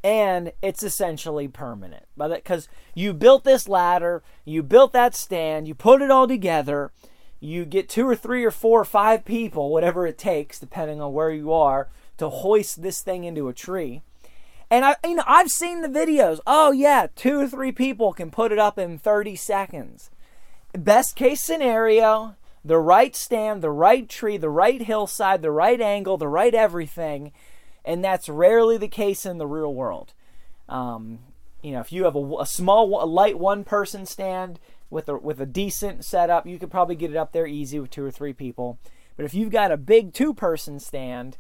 and 0.06 0.52
it's 0.62 0.84
essentially 0.84 1.48
permanent. 1.48 2.06
Because 2.16 2.70
you 2.94 3.12
built 3.12 3.44
this 3.44 3.68
ladder, 3.68 4.22
you 4.46 4.62
built 4.62 4.94
that 4.94 5.16
stand, 5.16 5.68
you 5.68 5.74
put 5.74 6.04
it 6.04 6.12
all 6.12 6.28
together, 6.28 6.92
you 7.40 7.66
get 7.66 7.90
two 7.90 8.08
or 8.08 8.16
three 8.16 8.46
or 8.46 8.52
four 8.52 8.82
or 8.82 8.86
five 8.86 9.26
people, 9.26 9.72
whatever 9.72 10.06
it 10.06 10.20
takes, 10.20 10.60
depending 10.60 11.02
on 11.02 11.12
where 11.12 11.32
you 11.32 11.52
are, 11.52 11.90
to 12.18 12.30
hoist 12.30 12.84
this 12.84 13.02
thing 13.02 13.24
into 13.24 13.48
a 13.48 13.54
tree. 13.54 14.04
And 14.70 14.86
I, 14.86 14.96
you 15.04 15.16
know, 15.16 15.24
I've 15.26 15.50
seen 15.50 15.82
the 15.82 15.88
videos. 15.88 16.40
Oh 16.46 16.72
yeah, 16.72 17.08
two 17.16 17.40
or 17.40 17.48
three 17.48 17.72
people 17.72 18.14
can 18.14 18.30
put 18.30 18.52
it 18.52 18.60
up 18.60 18.78
in 18.78 19.00
30 19.00 19.36
seconds. 19.36 20.12
Best 20.74 21.16
case 21.16 21.42
scenario, 21.42 22.36
the 22.64 22.78
right 22.78 23.16
stand, 23.16 23.64
the 23.64 23.72
right 23.72 24.08
tree, 24.08 24.38
the 24.38 24.50
right 24.52 24.84
hillside, 24.84 25.42
the 25.42 25.52
right 25.52 25.82
angle, 25.82 26.18
the 26.18 26.28
right 26.28 26.54
everything, 26.54 27.32
and 27.86 28.04
that's 28.04 28.28
rarely 28.28 28.78
the 28.78 28.88
case 28.88 29.26
in 29.26 29.38
the 29.38 29.48
real 29.48 29.74
world. 29.74 30.14
Um, 30.68 31.20
you 31.62 31.72
know, 31.72 31.80
if 31.80 31.92
you 31.92 32.04
have 32.04 32.16
a, 32.16 32.38
a 32.40 32.46
small, 32.46 33.04
a 33.04 33.06
light 33.06 33.40
one-person 33.40 34.06
stand 34.06 34.60
with 34.90 35.08
a 35.08 35.18
with 35.18 35.40
a 35.40 35.46
decent 35.46 36.04
setup, 36.04 36.46
you 36.46 36.60
could 36.60 36.72
probably 36.72 36.96
get 36.96 37.12
it 37.12 37.18
up 37.18 37.32
there 37.32 37.48
easy 37.48 37.80
with 37.80 37.92
two 37.92 38.04
or 38.04 38.12
three 38.12 38.34
people. 38.34 38.78
But 39.16 39.26
if 39.26 39.34
you've 39.34 39.52
got 39.52 39.72
a 39.72 39.78
big 39.78 40.14
two-person 40.14 40.80
stand 40.80 41.38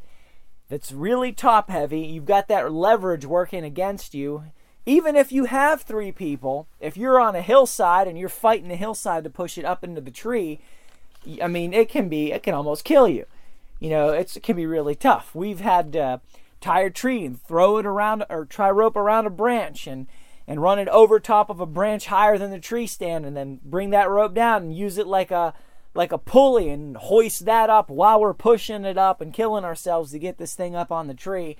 that's 0.69 0.91
really 0.91 1.31
top 1.31 1.69
heavy, 1.69 2.01
you've 2.01 2.25
got 2.25 2.47
that 2.47 2.71
leverage 2.71 3.25
working 3.25 3.63
against 3.63 4.13
you. 4.13 4.45
Even 4.87 5.15
if 5.15 5.31
you 5.31 5.45
have 5.45 5.81
three 5.81 6.11
people, 6.11 6.67
if 6.79 6.95
you're 6.95 7.19
on 7.19 7.35
a 7.35 7.41
hillside 7.41 8.07
and 8.07 8.17
you're 8.17 8.29
fighting 8.29 8.69
the 8.69 8.75
hillside 8.75 9.23
to 9.23 9.29
push 9.29 9.57
it 9.57 9.65
up 9.65 9.83
into 9.83 9.99
the 9.99 10.11
tree, 10.11 10.59
I 11.41 11.47
mean, 11.47 11.73
it 11.73 11.89
can 11.89 12.07
be, 12.07 12.31
it 12.31 12.43
can 12.43 12.53
almost 12.53 12.83
kill 12.83 13.07
you. 13.07 13.25
You 13.79 13.89
know, 13.89 14.10
it 14.10 14.38
can 14.41 14.55
be 14.55 14.65
really 14.65 14.96
tough. 14.96 15.36
We've 15.36 15.60
had 15.60 15.96
uh, 15.96 16.17
to 16.17 16.22
tie 16.62 16.82
a 16.82 16.89
tree 16.89 17.25
and 17.25 17.41
throw 17.41 17.77
it 17.77 17.86
around, 17.86 18.25
or 18.29 18.46
try 18.46 18.70
rope 18.72 18.96
around 18.96 19.27
a 19.27 19.32
branch 19.32 19.88
and 19.88 20.08
and 20.48 20.62
run 20.62 20.77
it 20.77 20.88
over 20.89 21.20
top 21.20 21.50
of 21.50 21.60
a 21.60 21.65
branch 21.65 22.05
higher 22.05 22.38
than 22.38 22.51
the 22.51 22.60
tree 22.60 22.88
stand, 22.88 23.25
and 23.25 23.36
then 23.36 23.60
bring 23.63 23.89
that 23.89 24.10
rope 24.10 24.34
down 24.34 24.63
and 24.63 24.77
use 24.77 24.98
it 24.98 25.08
like 25.08 25.32
a 25.32 25.53
like 25.96 26.12
a 26.12 26.17
pulley 26.17 26.70
and 26.70 26.98
hoist 26.98 27.46
that 27.46 27.70
up 27.70 27.89
while 27.89 28.20
we're 28.20 28.34
pushing 28.34 28.84
it 28.84 28.98
up 28.98 29.22
and 29.22 29.34
killing 29.34 29.63
ourselves 29.63 30.12
to 30.12 30.20
get 30.20 30.38
this 30.38 30.53
thing 30.53 30.75
up 30.75 30.91
on 30.91 31.08
the 31.08 31.13
tree. 31.13 31.55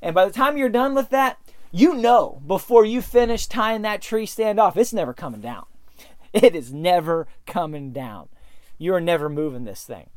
And 0.00 0.14
by 0.14 0.26
the 0.26 0.32
time 0.32 0.56
you're 0.56 0.68
done 0.68 0.94
with 0.94 1.08
that, 1.10 1.38
you 1.70 1.94
know 1.94 2.42
before 2.46 2.84
you 2.84 3.00
finish 3.00 3.46
tying 3.46 3.82
that 3.82 4.02
tree 4.02 4.26
stand 4.26 4.60
off, 4.60 4.76
it's 4.76 4.92
never 4.92 5.14
coming 5.14 5.40
down. 5.40 5.64
It 6.34 6.56
is 6.56 6.72
never 6.72 7.26
coming 7.46 7.92
down. 7.92 8.30
You 8.78 8.94
are 8.94 9.02
never 9.02 9.28
moving 9.28 9.64
this 9.64 9.84
thing. 9.84 10.08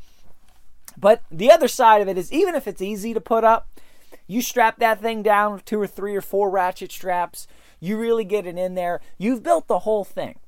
But 0.98 1.24
the 1.32 1.52
other 1.52 1.68
side 1.68 2.02
of 2.02 2.08
it 2.08 2.18
is 2.18 2.32
even 2.32 2.56
if 2.56 2.68
it's 2.68 2.82
easy 2.82 3.14
to 3.14 3.22
put 3.22 3.44
up, 3.44 3.68
you 4.28 4.42
strap 4.42 4.80
that 4.80 5.02
thing 5.02 5.22
down 5.22 5.54
with 5.54 5.66
two 5.66 5.80
or 5.80 5.88
three 5.88 6.16
or 6.16 6.22
four 6.22 6.50
ratchet 6.50 6.92
straps, 6.92 7.48
you 7.80 7.98
really 7.98 8.24
get 8.24 8.48
it 8.48 8.58
in 8.58 8.76
there. 8.76 9.02
You've 9.18 9.44
built 9.44 9.68
the 9.68 9.80
whole 9.80 10.04
thing. 10.04 10.40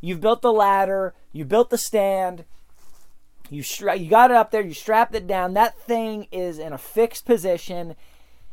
You've 0.00 0.20
built 0.20 0.42
the 0.42 0.52
ladder, 0.52 1.14
you 1.32 1.44
built 1.44 1.70
the 1.70 1.78
stand, 1.78 2.44
you 3.48 3.62
stra- 3.62 3.96
you 3.96 4.10
got 4.10 4.30
it 4.30 4.36
up 4.36 4.50
there, 4.50 4.62
you 4.62 4.74
strapped 4.74 5.14
it 5.14 5.26
down. 5.26 5.54
That 5.54 5.78
thing 5.78 6.26
is 6.32 6.58
in 6.58 6.72
a 6.72 6.78
fixed 6.78 7.24
position. 7.24 7.94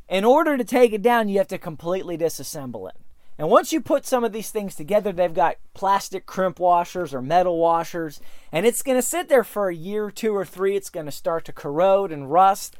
In 0.07 0.23
order 0.23 0.57
to 0.57 0.63
take 0.63 0.93
it 0.93 1.01
down, 1.01 1.27
you 1.27 1.39
have 1.39 1.47
to 1.47 1.57
completely 1.57 2.17
disassemble 2.17 2.89
it. 2.89 2.95
And 3.39 3.49
once 3.49 3.71
you 3.71 3.79
put 3.79 4.05
some 4.05 4.25
of 4.25 4.33
these 4.33 4.51
things 4.51 4.75
together, 4.75 5.13
they've 5.13 5.33
got 5.33 5.55
plastic 5.73 6.25
crimp 6.25 6.59
washers 6.59 7.13
or 7.13 7.21
metal 7.21 7.57
washers, 7.57 8.19
and 8.51 8.65
it's 8.65 8.81
going 8.81 8.97
to 8.97 9.01
sit 9.01 9.29
there 9.29 9.45
for 9.45 9.69
a 9.69 9.75
year, 9.75 10.11
two, 10.11 10.35
or 10.35 10.43
three. 10.43 10.75
It's 10.75 10.89
going 10.89 11.05
to 11.05 11.11
start 11.11 11.45
to 11.45 11.53
corrode 11.53 12.11
and 12.11 12.29
rust. 12.29 12.75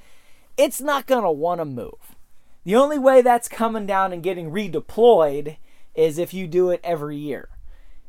It's 0.58 0.82
not 0.82 1.08
going 1.08 1.24
to 1.24 1.32
want 1.32 1.62
to 1.62 1.66
move. 1.66 2.18
The 2.66 2.75
only 2.75 3.00
way 3.00 3.22
that's 3.22 3.48
coming 3.48 3.86
down 3.86 4.12
and 4.12 4.22
getting 4.22 4.51
redeployed 4.51 5.56
is 5.96 6.18
if 6.18 6.34
you 6.34 6.46
do 6.46 6.72
it 6.72 6.82
every 6.84 7.16
year. 7.16 7.48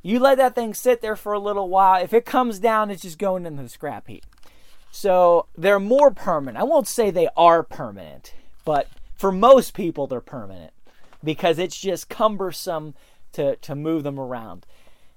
You 0.03 0.19
let 0.19 0.39
that 0.39 0.57
thing 0.57 0.75
sit 0.75 1.03
there 1.03 1.15
for 1.15 1.33
a 1.33 1.39
little 1.39 1.69
while. 1.69 2.03
If 2.03 2.13
it 2.13 2.25
comes 2.25 2.59
down, 2.59 2.91
it's 2.91 3.03
just 3.03 3.19
going 3.19 3.47
into 3.47 3.63
the 3.63 3.69
scrap 3.69 4.09
heap. 4.09 4.27
So 4.91 5.47
they're 5.57 5.79
more 5.79 6.11
permanent. 6.11 6.59
I 6.59 6.65
won't 6.65 6.89
say 6.89 7.13
they 7.13 7.29
are 7.37 7.63
permanent, 7.63 8.35
but 8.65 8.89
for 9.15 9.31
most 9.31 9.73
people, 9.73 10.09
they're 10.09 10.21
permanent 10.21 10.73
because 11.23 11.59
it's 11.59 11.79
just 11.79 12.09
cumbersome 12.09 12.95
to, 13.33 13.57
to 13.57 13.75
move 13.75 14.03
them 14.03 14.19
around. 14.19 14.67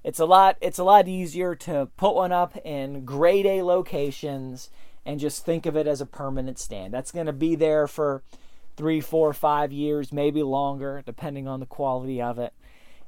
It's 0.03 0.19
a 0.19 0.25
lot 0.25 0.57
it's 0.61 0.79
a 0.79 0.83
lot 0.83 1.07
easier 1.07 1.55
to 1.55 1.87
put 1.95 2.13
one 2.13 2.33
up 2.33 2.57
in 2.65 3.05
grade 3.05 3.45
A 3.45 3.63
locations 3.63 4.69
and 5.05 5.19
just 5.19 5.45
think 5.45 5.65
of 5.65 5.77
it 5.77 5.87
as 5.87 6.01
a 6.01 6.05
permanent 6.05 6.59
stand. 6.59 6.93
That's 6.93 7.11
going 7.11 7.25
to 7.25 7.33
be 7.33 7.55
there 7.55 7.87
for 7.87 8.21
three, 8.75 8.99
four, 8.99 9.33
five 9.33 9.71
years, 9.71 10.11
maybe 10.11 10.43
longer, 10.43 11.03
depending 11.05 11.47
on 11.47 11.59
the 11.59 11.65
quality 11.65 12.21
of 12.21 12.39
it. 12.39 12.53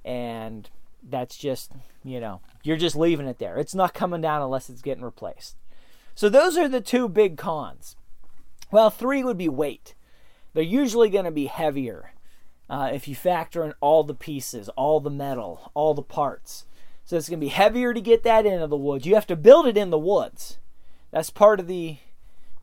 And 0.03 0.69
that's 1.03 1.37
just, 1.37 1.71
you 2.03 2.19
know, 2.19 2.41
you're 2.63 2.77
just 2.77 2.95
leaving 2.95 3.27
it 3.27 3.39
there. 3.39 3.57
It's 3.57 3.75
not 3.75 3.93
coming 3.93 4.21
down 4.21 4.41
unless 4.41 4.69
it's 4.69 4.81
getting 4.81 5.03
replaced. 5.03 5.55
So 6.13 6.29
those 6.29 6.57
are 6.57 6.69
the 6.69 6.81
two 6.81 7.09
big 7.09 7.37
cons. 7.37 7.95
Well, 8.71 8.89
three 8.89 9.23
would 9.23 9.37
be 9.37 9.49
weight. 9.49 9.95
They're 10.53 10.63
usually 10.63 11.09
going 11.09 11.25
to 11.25 11.31
be 11.31 11.47
heavier 11.47 12.13
uh, 12.69 12.89
if 12.93 13.07
you 13.07 13.15
factor 13.15 13.63
in 13.63 13.73
all 13.79 14.03
the 14.03 14.15
pieces, 14.15 14.69
all 14.69 14.99
the 14.99 15.09
metal, 15.09 15.71
all 15.73 15.93
the 15.93 16.01
parts. 16.01 16.65
So 17.03 17.17
it's 17.17 17.29
going 17.29 17.39
to 17.39 17.45
be 17.45 17.49
heavier 17.49 17.93
to 17.93 18.01
get 18.01 18.23
that 18.23 18.45
into 18.45 18.67
the 18.67 18.77
woods. 18.77 19.05
You 19.05 19.15
have 19.15 19.27
to 19.27 19.35
build 19.35 19.67
it 19.67 19.77
in 19.77 19.91
the 19.91 19.99
woods. 19.99 20.57
That's 21.11 21.29
part 21.29 21.59
of 21.59 21.67
the. 21.67 21.97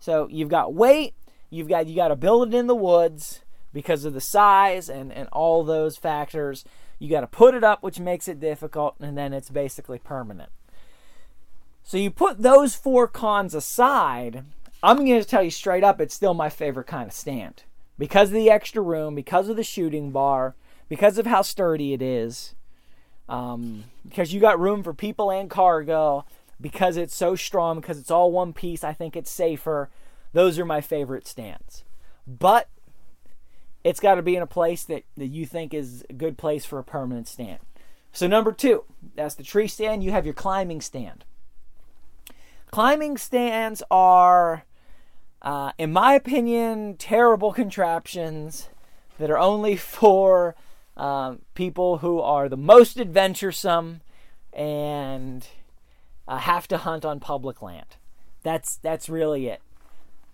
So 0.00 0.28
you've 0.28 0.48
got 0.48 0.74
weight. 0.74 1.14
You've 1.50 1.68
got 1.68 1.86
you 1.86 1.94
got 1.94 2.08
to 2.08 2.16
build 2.16 2.48
it 2.48 2.56
in 2.56 2.66
the 2.66 2.74
woods 2.74 3.42
because 3.72 4.04
of 4.04 4.14
the 4.14 4.20
size 4.20 4.88
and 4.88 5.12
and 5.12 5.28
all 5.30 5.62
those 5.62 5.96
factors. 5.96 6.64
You 6.98 7.08
got 7.08 7.20
to 7.20 7.26
put 7.26 7.54
it 7.54 7.64
up, 7.64 7.82
which 7.82 8.00
makes 8.00 8.26
it 8.26 8.40
difficult, 8.40 8.96
and 9.00 9.16
then 9.16 9.32
it's 9.32 9.50
basically 9.50 9.98
permanent. 9.98 10.50
So 11.84 11.96
you 11.96 12.10
put 12.10 12.42
those 12.42 12.74
four 12.74 13.08
cons 13.08 13.54
aside. 13.54 14.44
I'm 14.84 14.98
going 14.98 15.20
to 15.20 15.24
tell 15.24 15.42
you 15.42 15.50
straight 15.50 15.84
up, 15.84 16.00
it's 16.00 16.14
still 16.14 16.34
my 16.34 16.48
favorite 16.48 16.86
kind 16.86 17.06
of 17.06 17.12
stand 17.12 17.62
because 18.02 18.30
of 18.30 18.34
the 18.34 18.50
extra 18.50 18.82
room, 18.82 19.14
because 19.14 19.48
of 19.48 19.54
the 19.54 19.62
shooting 19.62 20.10
bar, 20.10 20.56
because 20.88 21.18
of 21.18 21.26
how 21.26 21.40
sturdy 21.40 21.92
it 21.92 22.02
is, 22.02 22.56
um, 23.28 23.84
because 24.02 24.34
you 24.34 24.40
got 24.40 24.58
room 24.58 24.82
for 24.82 24.92
people 24.92 25.30
and 25.30 25.48
cargo, 25.48 26.24
because 26.60 26.96
it's 26.96 27.14
so 27.14 27.36
strong, 27.36 27.80
because 27.80 28.00
it's 28.00 28.10
all 28.10 28.32
one 28.32 28.52
piece. 28.52 28.82
I 28.82 28.92
think 28.92 29.14
it's 29.14 29.30
safer. 29.30 29.88
Those 30.32 30.58
are 30.58 30.64
my 30.64 30.80
favorite 30.80 31.28
stands. 31.28 31.84
But 32.26 32.68
it's 33.84 34.00
got 34.00 34.16
to 34.16 34.22
be 34.22 34.34
in 34.34 34.42
a 34.42 34.48
place 34.48 34.82
that, 34.82 35.04
that 35.16 35.28
you 35.28 35.46
think 35.46 35.72
is 35.72 36.04
a 36.10 36.12
good 36.12 36.36
place 36.36 36.64
for 36.64 36.80
a 36.80 36.84
permanent 36.84 37.28
stand. 37.28 37.60
So, 38.12 38.26
number 38.26 38.50
two, 38.50 38.82
that's 39.14 39.36
the 39.36 39.44
tree 39.44 39.68
stand. 39.68 40.02
You 40.02 40.10
have 40.10 40.24
your 40.24 40.34
climbing 40.34 40.80
stand. 40.80 41.24
Climbing 42.72 43.16
stands 43.16 43.80
are 43.92 44.64
uh, 45.42 45.72
in 45.78 45.92
my 45.92 46.14
opinion, 46.14 46.96
terrible 46.96 47.52
contraptions 47.62 48.68
that 49.18 49.30
are 49.30 49.38
only 49.38 49.76
for 49.76 50.54
uh, 50.96 51.36
people 51.54 51.98
who 51.98 52.20
are 52.20 52.48
the 52.48 52.56
most 52.56 52.98
adventuresome 52.98 54.00
and 54.52 55.46
uh, 56.26 56.38
have 56.38 56.66
to 56.68 56.78
hunt 56.78 57.04
on 57.04 57.20
public 57.20 57.60
land. 57.62 57.96
That's 58.42 58.76
that's 58.76 59.08
really 59.08 59.46
it. 59.46 59.60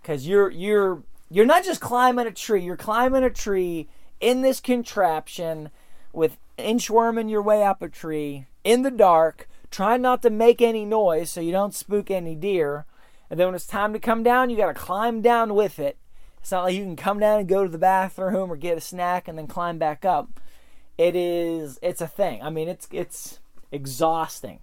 Because 0.01 0.27
you're 0.27 0.49
you're 0.49 1.03
you're 1.29 1.45
not 1.45 1.63
just 1.63 1.81
climbing 1.81 2.27
a 2.27 2.31
tree. 2.31 2.63
You're 2.63 2.77
climbing 2.77 3.23
a 3.23 3.29
tree 3.29 3.87
in 4.19 4.41
this 4.41 4.59
contraption 4.59 5.69
with 6.11 6.37
inchworming 6.57 7.29
your 7.29 7.41
way 7.41 7.63
up 7.63 7.81
a 7.81 7.89
tree 7.89 8.45
in 8.63 8.81
the 8.81 8.91
dark 8.91 9.47
try 9.71 9.97
not 9.97 10.21
to 10.23 10.29
make 10.29 10.61
any 10.61 10.85
noise 10.85 11.29
so 11.29 11.41
you 11.41 11.51
don't 11.51 11.75
spook 11.75 12.09
any 12.09 12.35
deer. 12.35 12.85
And 13.29 13.39
then 13.39 13.47
when 13.47 13.55
it's 13.55 13.67
time 13.67 13.93
to 13.93 13.99
come 13.99 14.23
down, 14.23 14.49
you 14.49 14.57
got 14.57 14.67
to 14.67 14.73
climb 14.73 15.21
down 15.21 15.53
with 15.53 15.79
it. 15.79 15.97
It's 16.41 16.51
not 16.51 16.63
like 16.63 16.75
you 16.75 16.83
can 16.83 16.95
come 16.95 17.19
down 17.19 17.39
and 17.39 17.47
go 17.47 17.63
to 17.63 17.69
the 17.69 17.77
bathroom 17.77 18.51
or 18.51 18.55
get 18.55 18.77
a 18.77 18.81
snack 18.81 19.27
and 19.27 19.37
then 19.37 19.47
climb 19.47 19.77
back 19.77 20.05
up. 20.05 20.39
It 20.97 21.15
is 21.15 21.79
it's 21.81 22.01
a 22.01 22.07
thing. 22.07 22.41
I 22.41 22.49
mean, 22.49 22.67
it's 22.67 22.87
it's 22.91 23.39
exhausting. 23.71 24.59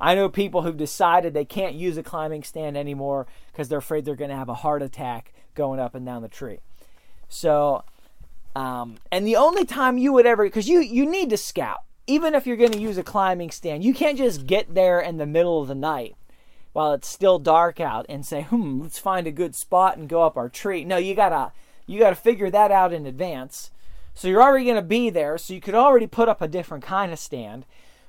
I 0.00 0.14
know 0.14 0.28
people 0.28 0.62
who've 0.62 0.76
decided 0.76 1.34
they 1.34 1.44
can't 1.44 1.74
use 1.74 1.96
a 1.96 2.02
climbing 2.02 2.44
stand 2.44 2.76
anymore 2.76 3.26
because 3.52 3.68
they're 3.68 3.78
afraid 3.78 4.04
they're 4.04 4.14
going 4.14 4.30
to 4.30 4.36
have 4.36 4.48
a 4.48 4.54
heart 4.54 4.80
attack 4.80 5.32
going 5.54 5.80
up 5.80 5.94
and 5.94 6.06
down 6.06 6.22
the 6.22 6.28
tree. 6.28 6.58
So, 7.28 7.82
um, 8.54 8.98
and 9.10 9.26
the 9.26 9.36
only 9.36 9.64
time 9.64 9.98
you 9.98 10.12
would 10.12 10.26
ever, 10.26 10.44
because 10.44 10.68
you 10.68 10.80
you 10.80 11.04
need 11.04 11.30
to 11.30 11.36
scout, 11.36 11.80
even 12.06 12.34
if 12.34 12.46
you're 12.46 12.56
going 12.56 12.72
to 12.72 12.80
use 12.80 12.96
a 12.96 13.02
climbing 13.02 13.50
stand, 13.50 13.84
you 13.84 13.92
can't 13.92 14.18
just 14.18 14.46
get 14.46 14.74
there 14.74 15.00
in 15.00 15.18
the 15.18 15.26
middle 15.26 15.60
of 15.60 15.68
the 15.68 15.74
night 15.74 16.16
while 16.72 16.92
it's 16.92 17.08
still 17.08 17.38
dark 17.38 17.80
out 17.80 18.06
and 18.08 18.24
say, 18.24 18.42
"Hmm, 18.42 18.82
let's 18.82 18.98
find 18.98 19.26
a 19.26 19.32
good 19.32 19.54
spot 19.54 19.96
and 19.96 20.08
go 20.08 20.22
up 20.22 20.36
our 20.36 20.48
tree." 20.48 20.84
No, 20.84 20.96
you 20.96 21.14
gotta 21.14 21.52
you 21.86 21.98
gotta 21.98 22.14
figure 22.14 22.50
that 22.50 22.70
out 22.70 22.92
in 22.92 23.06
advance. 23.06 23.70
So 24.14 24.28
you're 24.28 24.42
already 24.42 24.72
to 24.72 24.82
be 24.82 25.10
there, 25.10 25.38
so 25.38 25.54
you 25.54 25.60
could 25.60 25.74
already 25.74 26.06
put 26.06 26.28
up 26.28 26.42
a 26.42 26.48
different 26.48 26.84
kind 26.84 27.12
of 27.12 27.18
stand. 27.18 27.64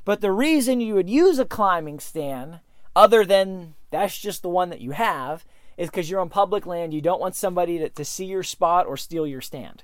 But 0.06 0.22
the 0.22 0.32
reason 0.32 0.82
you 0.82 0.96
would 0.96 1.10
use 1.10 1.38
a 1.38 1.46
climbing 1.46 2.00
stand, 2.00 2.62
other 2.96 3.24
than 3.24 3.76
that's 3.92 4.18
just 4.18 4.42
the 4.42 4.50
one 4.50 4.70
that 4.70 4.82
you 4.82 4.92
have, 4.92 5.46
is 5.78 5.90
because 5.90 6.10
you're 6.10 6.20
on 6.20 6.30
public 6.30 6.66
land. 6.66 6.94
You 6.94 7.02
don't 7.02 7.22
want 7.22 7.36
somebody 7.36 7.78
to, 7.78 7.90
to 7.90 8.04
see 8.04 8.26
your 8.26 8.44
spot 8.44 8.88
or 8.88 8.98
steal 8.98 9.28
your 9.28 9.42
stand. 9.42 9.84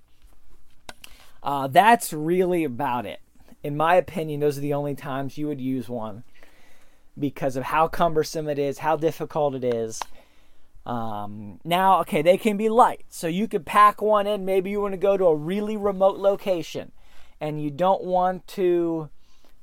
Uh, 1.44 1.67
that's 1.67 2.12
really 2.12 2.63
about 2.63 3.05
it. 3.05 3.20
In 3.63 3.77
my 3.77 3.96
opinion, 3.96 4.39
those 4.39 4.58
are 4.58 4.62
the 4.62 4.74
only 4.74 4.96
times 4.96 5.38
you 5.38 5.48
would 5.48 5.62
use 5.62 5.88
one 5.88 6.24
because 7.18 7.56
of 7.56 7.64
how 7.64 7.88
cumbersome 7.88 8.48
it 8.50 8.60
is, 8.60 8.80
how 8.80 8.96
difficult 8.96 9.56
it 9.56 9.64
is. 9.64 10.02
Um, 10.86 11.60
now, 11.64 12.00
okay, 12.02 12.22
they 12.22 12.38
can 12.38 12.58
be 12.58 12.70
light. 12.70 13.06
So 13.10 13.28
you 13.28 13.48
could 13.48 13.66
pack 13.66 14.02
one 14.02 14.28
in. 14.28 14.46
Maybe 14.46 14.70
you 14.70 14.82
want 14.82 14.94
to 14.94 14.98
go 14.98 15.18
to 15.18 15.26
a 15.26 15.36
really 15.36 15.78
remote 15.78 16.18
location 16.18 16.92
and 17.42 17.62
you 17.62 17.72
don't 17.72 18.04
want 18.04 18.48
to 18.48 19.10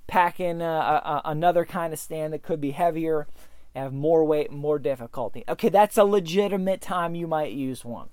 pack 0.07 0.41
in 0.41 0.61
a, 0.61 0.65
a, 0.65 1.23
another 1.25 1.65
kind 1.65 1.93
of 1.93 1.99
stand 1.99 2.33
that 2.33 2.43
could 2.43 2.61
be 2.61 2.73
heavier, 2.73 3.27
have 3.75 3.93
more 3.93 4.25
weight, 4.25 4.51
more 4.51 4.79
difficulty. 4.79 5.45
Okay, 5.49 5.69
that's 5.69 5.97
a 5.97 6.05
legitimate 6.05 6.81
time 6.81 7.15
you 7.15 7.27
might 7.27 7.53
use 7.53 7.85
one. 7.85 8.09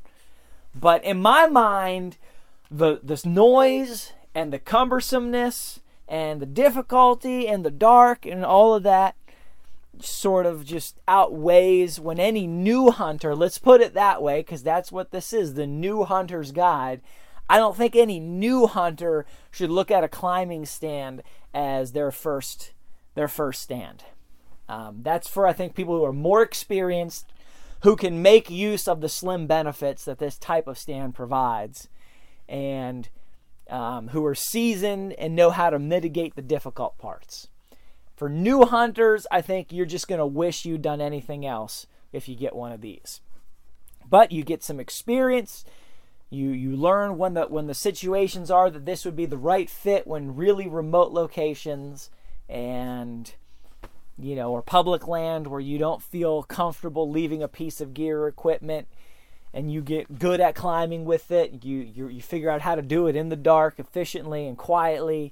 But 0.73 1.03
in 1.03 1.19
my 1.19 1.47
mind, 1.47 2.17
the 2.69 2.99
this 3.01 3.25
noise 3.25 4.13
and 4.35 4.53
the 4.53 4.59
cumbersomeness 4.59 5.79
and 6.07 6.39
the 6.39 6.45
difficulty 6.45 7.47
and 7.47 7.65
the 7.65 7.71
dark 7.71 8.25
and 8.25 8.45
all 8.45 8.75
of 8.75 8.83
that 8.83 9.15
sort 10.01 10.45
of 10.45 10.65
just 10.65 10.99
outweighs 11.07 11.99
when 11.99 12.19
any 12.19 12.47
new 12.47 12.91
hunter, 12.91 13.35
let's 13.35 13.57
put 13.57 13.81
it 13.81 13.93
that 13.93 14.21
way, 14.21 14.41
because 14.41 14.63
that's 14.63 14.91
what 14.91 15.11
this 15.11 15.33
is 15.33 15.53
the 15.53 15.67
new 15.67 16.03
hunter's 16.03 16.51
guide. 16.51 17.01
I 17.49 17.57
don't 17.57 17.75
think 17.75 17.95
any 17.95 18.19
new 18.19 18.67
hunter 18.67 19.25
should 19.49 19.71
look 19.71 19.89
at 19.89 20.03
a 20.03 20.07
climbing 20.07 20.65
stand 20.65 21.23
as 21.53 21.91
their 21.91 22.11
first 22.11 22.73
their 23.15 23.27
first 23.27 23.61
stand. 23.61 24.03
Um, 24.67 24.99
that's 25.01 25.27
for 25.27 25.47
I 25.47 25.53
think 25.53 25.75
people 25.75 25.97
who 25.97 26.05
are 26.05 26.13
more 26.13 26.43
experienced, 26.43 27.33
who 27.81 27.95
can 27.95 28.21
make 28.21 28.49
use 28.51 28.87
of 28.87 29.01
the 29.01 29.09
slim 29.09 29.47
benefits 29.47 30.05
that 30.05 30.19
this 30.19 30.37
type 30.37 30.67
of 30.67 30.77
stand 30.77 31.15
provides, 31.15 31.87
and 32.47 33.09
um, 33.69 34.09
who 34.09 34.23
are 34.25 34.35
seasoned 34.35 35.13
and 35.13 35.35
know 35.35 35.49
how 35.49 35.69
to 35.69 35.79
mitigate 35.79 36.35
the 36.35 36.41
difficult 36.41 36.97
parts. 36.97 37.47
For 38.19 38.27
new 38.27 38.65
hunters, 38.65 39.25
I 39.31 39.39
think 39.39 39.71
you're 39.71 39.85
just 39.85 40.09
going 40.09 40.19
to 40.19 40.25
wish 40.25 40.65
you'd 40.65 40.81
done 40.81 40.99
anything 40.99 41.45
else 41.45 41.87
if 42.11 42.27
you 42.27 42.35
get 42.35 42.53
one 42.53 42.73
of 42.73 42.81
these. 42.81 43.21
But 44.09 44.33
you 44.33 44.43
get 44.43 44.61
some 44.61 44.77
experience. 44.77 45.63
You 46.29 46.49
you 46.49 46.75
learn 46.75 47.17
when 47.17 47.35
the 47.35 47.43
when 47.43 47.67
the 47.67 47.73
situations 47.73 48.51
are 48.51 48.69
that 48.71 48.85
this 48.85 49.05
would 49.05 49.15
be 49.15 49.25
the 49.25 49.37
right 49.37 49.69
fit 49.69 50.05
when 50.05 50.35
really 50.35 50.67
remote 50.67 51.13
locations 51.13 52.09
and 52.49 53.33
you 54.17 54.35
know 54.35 54.51
or 54.51 54.61
public 54.61 55.07
land 55.07 55.47
where 55.47 55.61
you 55.61 55.77
don't 55.77 56.03
feel 56.03 56.43
comfortable 56.43 57.09
leaving 57.09 57.41
a 57.41 57.47
piece 57.47 57.79
of 57.79 57.93
gear 57.93 58.23
or 58.23 58.27
equipment 58.27 58.89
and 59.53 59.71
you 59.71 59.81
get 59.81 60.19
good 60.19 60.41
at 60.41 60.55
climbing 60.55 61.05
with 61.05 61.31
it. 61.31 61.63
You 61.63 61.77
you, 61.77 62.09
you 62.09 62.21
figure 62.21 62.49
out 62.49 62.59
how 62.59 62.75
to 62.75 62.81
do 62.81 63.07
it 63.07 63.15
in 63.15 63.29
the 63.29 63.37
dark 63.37 63.79
efficiently 63.79 64.45
and 64.45 64.57
quietly 64.57 65.31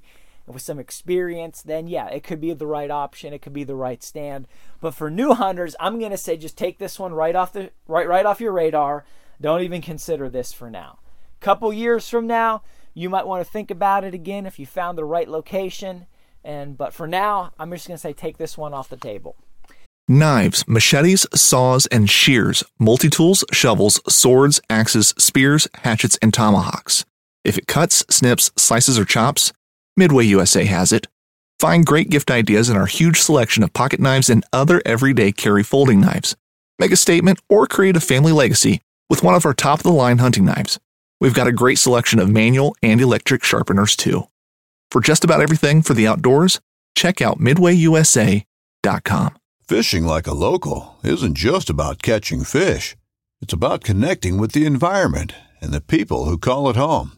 with 0.52 0.62
some 0.62 0.78
experience, 0.78 1.62
then 1.62 1.86
yeah, 1.86 2.08
it 2.08 2.22
could 2.22 2.40
be 2.40 2.52
the 2.52 2.66
right 2.66 2.90
option. 2.90 3.32
It 3.32 3.42
could 3.42 3.52
be 3.52 3.64
the 3.64 3.74
right 3.74 4.02
stand. 4.02 4.46
But 4.80 4.94
for 4.94 5.10
new 5.10 5.34
hunters, 5.34 5.76
I'm 5.80 6.00
gonna 6.00 6.16
say 6.16 6.36
just 6.36 6.56
take 6.56 6.78
this 6.78 6.98
one 6.98 7.12
right 7.12 7.36
off 7.36 7.52
the 7.52 7.70
right 7.86 8.08
right 8.08 8.26
off 8.26 8.40
your 8.40 8.52
radar. 8.52 9.04
Don't 9.40 9.62
even 9.62 9.82
consider 9.82 10.28
this 10.28 10.52
for 10.52 10.70
now. 10.70 10.98
Couple 11.40 11.72
years 11.72 12.08
from 12.08 12.26
now, 12.26 12.62
you 12.94 13.08
might 13.08 13.26
want 13.26 13.44
to 13.44 13.50
think 13.50 13.70
about 13.70 14.02
it 14.02 14.14
again 14.14 14.46
if 14.46 14.58
you 14.58 14.66
found 14.66 14.98
the 14.98 15.04
right 15.04 15.28
location. 15.28 16.06
And 16.44 16.76
but 16.76 16.92
for 16.92 17.06
now, 17.06 17.52
I'm 17.58 17.70
just 17.70 17.86
gonna 17.86 17.98
say 17.98 18.12
take 18.12 18.38
this 18.38 18.58
one 18.58 18.74
off 18.74 18.88
the 18.88 18.96
table. 18.96 19.36
Knives, 20.10 20.66
machetes, 20.66 21.26
saws, 21.34 21.86
and 21.88 22.08
shears, 22.08 22.64
multi 22.78 23.10
tools, 23.10 23.44
shovels, 23.52 24.00
swords, 24.08 24.58
axes, 24.70 25.12
spears, 25.18 25.68
hatchets, 25.74 26.18
and 26.22 26.32
tomahawks. 26.32 27.04
If 27.44 27.58
it 27.58 27.66
cuts, 27.66 28.06
snips, 28.08 28.50
slices, 28.56 28.98
or 28.98 29.04
chops, 29.04 29.52
Midway 29.98 30.24
USA 30.26 30.64
has 30.64 30.92
it. 30.92 31.08
Find 31.58 31.84
great 31.84 32.08
gift 32.08 32.30
ideas 32.30 32.70
in 32.70 32.76
our 32.76 32.86
huge 32.86 33.20
selection 33.20 33.64
of 33.64 33.72
pocket 33.72 33.98
knives 33.98 34.30
and 34.30 34.44
other 34.52 34.80
everyday 34.86 35.32
carry 35.32 35.64
folding 35.64 36.00
knives. 36.00 36.36
Make 36.78 36.92
a 36.92 36.96
statement 36.96 37.40
or 37.48 37.66
create 37.66 37.96
a 37.96 38.00
family 38.00 38.30
legacy 38.30 38.80
with 39.10 39.24
one 39.24 39.34
of 39.34 39.44
our 39.44 39.54
top 39.54 39.80
of 39.80 39.82
the 39.82 39.90
line 39.90 40.18
hunting 40.18 40.44
knives. 40.44 40.78
We've 41.20 41.34
got 41.34 41.48
a 41.48 41.52
great 41.52 41.78
selection 41.78 42.20
of 42.20 42.30
manual 42.30 42.76
and 42.80 43.00
electric 43.00 43.42
sharpeners 43.42 43.96
too. 43.96 44.28
For 44.92 45.00
just 45.00 45.24
about 45.24 45.40
everything 45.40 45.82
for 45.82 45.94
the 45.94 46.06
outdoors, 46.06 46.60
check 46.94 47.20
out 47.20 47.40
midwayusa.com. 47.40 49.38
Fishing 49.66 50.04
like 50.04 50.28
a 50.28 50.32
local 50.32 50.96
isn't 51.02 51.34
just 51.34 51.68
about 51.68 52.02
catching 52.02 52.44
fish. 52.44 52.96
It's 53.42 53.52
about 53.52 53.82
connecting 53.82 54.38
with 54.38 54.52
the 54.52 54.64
environment 54.64 55.34
and 55.60 55.72
the 55.72 55.80
people 55.80 56.26
who 56.26 56.38
call 56.38 56.70
it 56.70 56.76
home. 56.76 57.17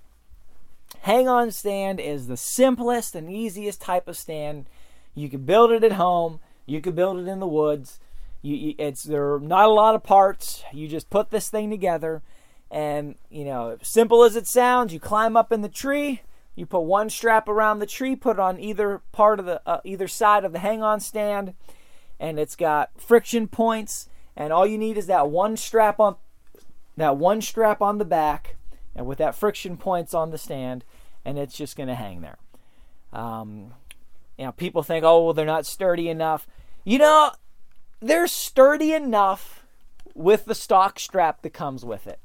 Hang 1.01 1.27
on 1.27 1.51
stand 1.51 1.99
is 1.99 2.27
the 2.27 2.37
simplest 2.37 3.15
and 3.15 3.31
easiest 3.31 3.81
type 3.81 4.07
of 4.07 4.17
stand. 4.17 4.67
You 5.15 5.29
can 5.29 5.45
build 5.45 5.71
it 5.71 5.83
at 5.83 5.93
home. 5.93 6.39
You 6.65 6.81
can 6.81 6.93
build 6.93 7.17
it 7.19 7.27
in 7.27 7.39
the 7.39 7.47
woods. 7.47 7.99
You, 8.41 8.75
it's 8.77 9.03
there 9.03 9.33
are 9.33 9.39
not 9.39 9.65
a 9.65 9.73
lot 9.73 9.95
of 9.95 10.03
parts. 10.03 10.63
You 10.73 10.87
just 10.87 11.09
put 11.09 11.29
this 11.29 11.49
thing 11.49 11.69
together, 11.69 12.21
and 12.69 13.15
you 13.29 13.45
know, 13.45 13.77
simple 13.81 14.23
as 14.23 14.35
it 14.35 14.47
sounds, 14.47 14.93
you 14.93 14.99
climb 14.99 15.35
up 15.35 15.51
in 15.51 15.61
the 15.61 15.69
tree. 15.69 16.21
You 16.55 16.65
put 16.65 16.81
one 16.81 17.09
strap 17.09 17.47
around 17.47 17.79
the 17.79 17.85
tree, 17.85 18.15
put 18.15 18.37
it 18.37 18.39
on 18.39 18.59
either 18.59 19.01
part 19.11 19.39
of 19.39 19.45
the 19.45 19.61
uh, 19.65 19.79
either 19.83 20.07
side 20.07 20.43
of 20.43 20.53
the 20.53 20.59
hang-on 20.59 20.99
stand, 20.99 21.53
and 22.19 22.39
it's 22.39 22.55
got 22.55 22.89
friction 22.99 23.47
points. 23.47 24.09
And 24.35 24.53
all 24.53 24.65
you 24.65 24.77
need 24.77 24.97
is 24.97 25.07
that 25.07 25.29
one 25.29 25.57
strap 25.57 25.99
on 25.99 26.15
that 26.97 27.17
one 27.17 27.41
strap 27.41 27.81
on 27.81 27.97
the 27.97 28.05
back 28.05 28.55
and 28.95 29.05
with 29.05 29.17
that 29.19 29.35
friction 29.35 29.77
points 29.77 30.13
on 30.13 30.31
the 30.31 30.37
stand, 30.37 30.83
and 31.23 31.37
it's 31.37 31.55
just 31.55 31.75
going 31.75 31.89
to 31.89 31.95
hang 31.95 32.21
there. 32.21 32.37
Um, 33.13 33.73
you 34.37 34.45
know, 34.45 34.51
people 34.51 34.83
think, 34.83 35.03
oh, 35.03 35.23
well, 35.25 35.33
they're 35.33 35.45
not 35.45 35.65
sturdy 35.65 36.09
enough. 36.09 36.47
You 36.83 36.97
know, 36.97 37.31
they're 37.99 38.27
sturdy 38.27 38.93
enough 38.93 39.65
with 40.15 40.45
the 40.45 40.55
stock 40.55 40.99
strap 40.99 41.41
that 41.41 41.53
comes 41.53 41.85
with 41.85 42.07
it. 42.07 42.19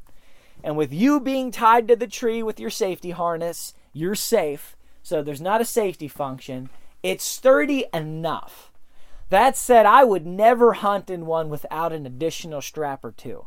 And 0.65 0.77
with 0.77 0.93
you 0.93 1.21
being 1.21 1.51
tied 1.51 1.87
to 1.89 1.97
the 1.97 2.07
tree 2.07 2.43
with 2.43 2.59
your 2.59 2.71
safety 2.71 3.11
harness, 3.11 3.75
you're 3.93 4.15
safe. 4.15 4.77
So 5.03 5.23
there's 5.23 5.41
not 5.41 5.61
a 5.61 5.65
safety 5.65 6.09
function. 6.09 6.71
It's 7.03 7.25
sturdy 7.25 7.85
enough. 7.93 8.73
That 9.29 9.57
said, 9.57 9.87
I 9.87 10.05
would 10.05 10.27
never 10.27 10.75
hunt 10.75 11.11
in 11.11 11.27
one 11.27 11.49
without 11.49 11.93
an 11.93 12.07
additional 12.07 12.63
strap 12.63 13.05
or 13.05 13.13
two. 13.13 13.47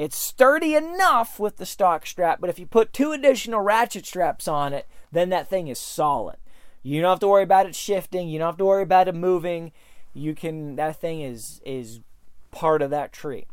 It's 0.00 0.16
sturdy 0.16 0.74
enough 0.74 1.38
with 1.38 1.58
the 1.58 1.66
stock 1.66 2.06
strap, 2.06 2.40
but 2.40 2.48
if 2.48 2.58
you 2.58 2.64
put 2.64 2.94
two 2.94 3.12
additional 3.12 3.60
ratchet 3.60 4.06
straps 4.06 4.48
on 4.48 4.72
it, 4.72 4.86
then 5.12 5.28
that 5.28 5.50
thing 5.50 5.68
is 5.68 5.78
solid. 5.78 6.36
You 6.82 7.02
don't 7.02 7.10
have 7.10 7.20
to 7.20 7.28
worry 7.28 7.42
about 7.42 7.66
it 7.66 7.74
shifting, 7.74 8.26
you 8.26 8.38
don't 8.38 8.48
have 8.48 8.56
to 8.56 8.64
worry 8.64 8.82
about 8.82 9.08
it 9.08 9.14
moving. 9.14 9.72
You 10.14 10.34
can 10.34 10.76
that 10.76 10.98
thing 10.98 11.20
is 11.20 11.60
is 11.66 12.00
part 12.50 12.80
of 12.80 12.88
that 12.88 13.12
tree. 13.12 13.44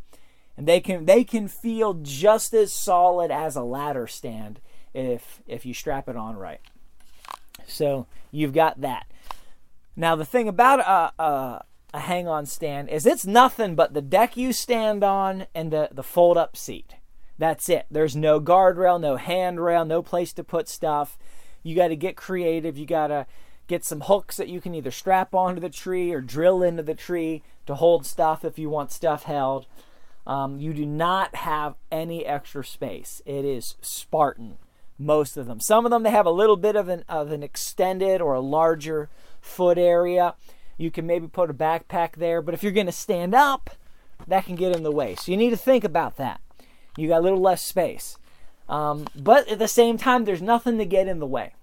and 0.56 0.66
they 0.66 0.80
can 0.80 1.04
they 1.04 1.26
can 1.26 1.50
feel 1.50 1.96
just 1.96 2.54
as 2.54 2.72
solid 2.72 3.30
as 3.30 3.58
a 3.58 3.62
ladder 3.62 4.08
stand 4.08 4.62
if 4.94 5.42
if 5.48 5.66
you 5.66 5.74
strap 5.74 6.08
it 6.08 6.16
on 6.16 6.38
right. 6.38 6.62
So 7.68 8.08
you've 8.32 8.54
got 8.54 8.80
that. 8.80 9.06
Now 9.98 10.16
the 10.16 10.24
thing 10.24 10.48
about 10.48 10.80
a, 10.80 11.22
a, 11.22 11.66
a 11.94 12.00
hang-on 12.00 12.46
stand 12.46 12.90
is 12.90 13.06
it's 13.06 13.26
nothing 13.26 13.76
but 13.76 13.94
the 13.94 14.02
deck 14.02 14.36
you 14.36 14.52
stand 14.52 15.04
on 15.04 15.48
and 15.56 15.72
the 15.72 15.90
the 15.92 16.04
fold-up 16.04 16.58
seat. 16.58 16.96
That's 17.38 17.70
it. 17.70 17.86
There's 17.90 18.16
no 18.16 18.42
guardrail, 18.42 19.00
no 19.00 19.16
handrail, 19.16 19.86
no 19.86 20.02
place 20.02 20.34
to 20.34 20.44
put 20.44 20.68
stuff. 20.68 21.18
You 21.64 21.76
got 21.76 21.90
to 21.90 21.96
get 21.96 22.18
creative. 22.18 22.78
You 22.78 22.86
got 22.86 23.08
to 23.08 23.28
get 23.68 23.86
some 23.86 24.02
hooks 24.02 24.38
that 24.38 24.48
you 24.48 24.60
can 24.60 24.74
either 24.74 24.92
strap 24.92 25.36
onto 25.36 25.62
the 25.62 25.70
tree 25.70 26.12
or 26.12 26.22
drill 26.22 26.64
into 26.64 26.82
the 26.82 26.96
tree 26.96 27.44
to 27.66 27.76
hold 27.76 28.06
stuff 28.06 28.44
if 28.44 28.58
you 28.58 28.70
want 28.70 28.92
stuff 28.92 29.24
held. 29.24 29.68
Um, 30.26 30.60
you 30.60 30.74
do 30.74 30.86
not 30.86 31.36
have 31.36 31.76
any 31.92 32.26
extra 32.26 32.66
space. 32.66 33.22
It 33.26 33.46
is 33.46 33.76
Spartan, 33.82 34.58
most 34.98 35.38
of 35.38 35.46
them. 35.46 35.60
Some 35.60 35.86
of 35.86 35.92
them 35.92 36.04
they 36.04 36.12
have 36.12 36.26
a 36.26 36.32
little 36.32 36.58
bit 36.58 36.76
of 36.76 36.90
an 36.90 37.04
of 37.08 37.32
an 37.32 37.44
extended 37.44 38.20
or 38.20 38.34
a 38.34 38.42
larger 38.42 39.10
foot 39.40 39.78
area. 39.78 40.36
You 40.78 40.92
can 40.92 41.08
maybe 41.08 41.28
put 41.28 41.50
a 41.50 41.54
backpack 41.54 42.14
there, 42.16 42.42
but 42.42 42.54
if 42.54 42.64
you're 42.64 42.72
going 42.72 42.86
to 42.86 42.92
stand 42.92 43.34
up, 43.34 43.72
that 44.28 44.46
can 44.46 44.56
get 44.56 44.76
in 44.76 44.84
the 44.84 44.92
way. 44.92 45.16
So 45.16 45.32
you 45.32 45.38
need 45.38 45.50
to 45.50 45.58
think 45.58 45.84
about 45.84 46.18
that. 46.18 46.40
You 46.96 47.08
got 47.08 47.20
a 47.20 47.24
little 47.24 47.42
less 47.42 47.62
space, 47.62 48.18
um, 48.70 49.08
but 49.16 49.48
at 49.48 49.60
the 49.60 49.68
same 49.68 49.98
time, 49.98 50.26
there's 50.26 50.42
nothing 50.42 50.78
to 50.78 50.86
get 50.86 51.08
in 51.08 51.20
the 51.20 51.28
way, 51.28 51.54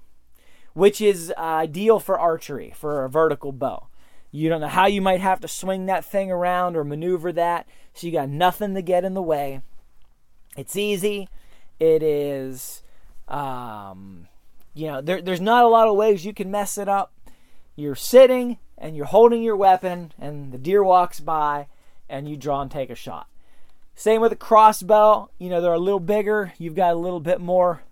which 0.73 1.01
is 1.01 1.33
uh, 1.37 1.41
ideal 1.41 1.99
for 1.99 2.19
archery 2.19 2.73
for 2.77 3.05
a 3.05 3.11
vertical 3.11 3.53
bow. 3.53 3.89
You 4.31 4.49
don't 4.49 4.61
know 4.61 4.69
how 4.69 4.87
you 4.87 5.01
might 5.01 5.21
have 5.21 5.41
to 5.41 5.49
swing 5.49 5.87
that 5.87 6.05
thing 6.05 6.31
around 6.31 6.77
or 6.77 6.83
maneuver 6.83 7.33
that. 7.33 7.69
So 7.93 8.09
you 8.09 8.13
got 8.13 8.29
nothing 8.29 8.75
to 8.75 8.83
get 8.83 9.05
in 9.05 9.15
the 9.15 9.23
way. 9.23 9.61
It's 10.57 10.75
easy. 10.75 11.29
It 11.79 12.03
is, 12.03 12.83
um, 13.29 14.27
you 14.75 14.89
know, 14.89 15.01
there, 15.01 15.23
there's 15.23 15.41
not 15.41 15.65
a 15.65 15.69
lot 15.69 15.87
of 15.87 15.95
ways 15.95 16.25
you 16.25 16.35
can 16.35 16.51
mess 16.51 16.79
it 16.79 16.89
up. 16.89 17.13
You're 17.77 17.95
sitting 17.95 18.59
and 18.79 18.97
you're 18.97 19.07
holding 19.07 19.43
your 19.43 19.57
weapon, 19.57 20.13
and 20.19 20.53
the 20.53 20.59
deer 20.59 20.83
walks 20.83 21.21
by, 21.21 21.67
and 22.09 22.29
you 22.29 22.37
draw 22.37 22.61
and 22.61 22.71
take 22.71 22.91
a 22.91 22.95
shot. 22.95 23.29
Same 23.95 24.21
with 24.21 24.33
a 24.33 24.37
crossbow. 24.37 25.31
You 25.39 25.49
know, 25.49 25.61
they're 25.61 25.73
a 25.73 25.79
little 25.79 26.01
bigger. 26.01 26.53
You've 26.59 26.75
got 26.75 26.95
a 26.95 26.99
little 26.99 27.21
bit 27.21 27.41
more, 27.41 27.83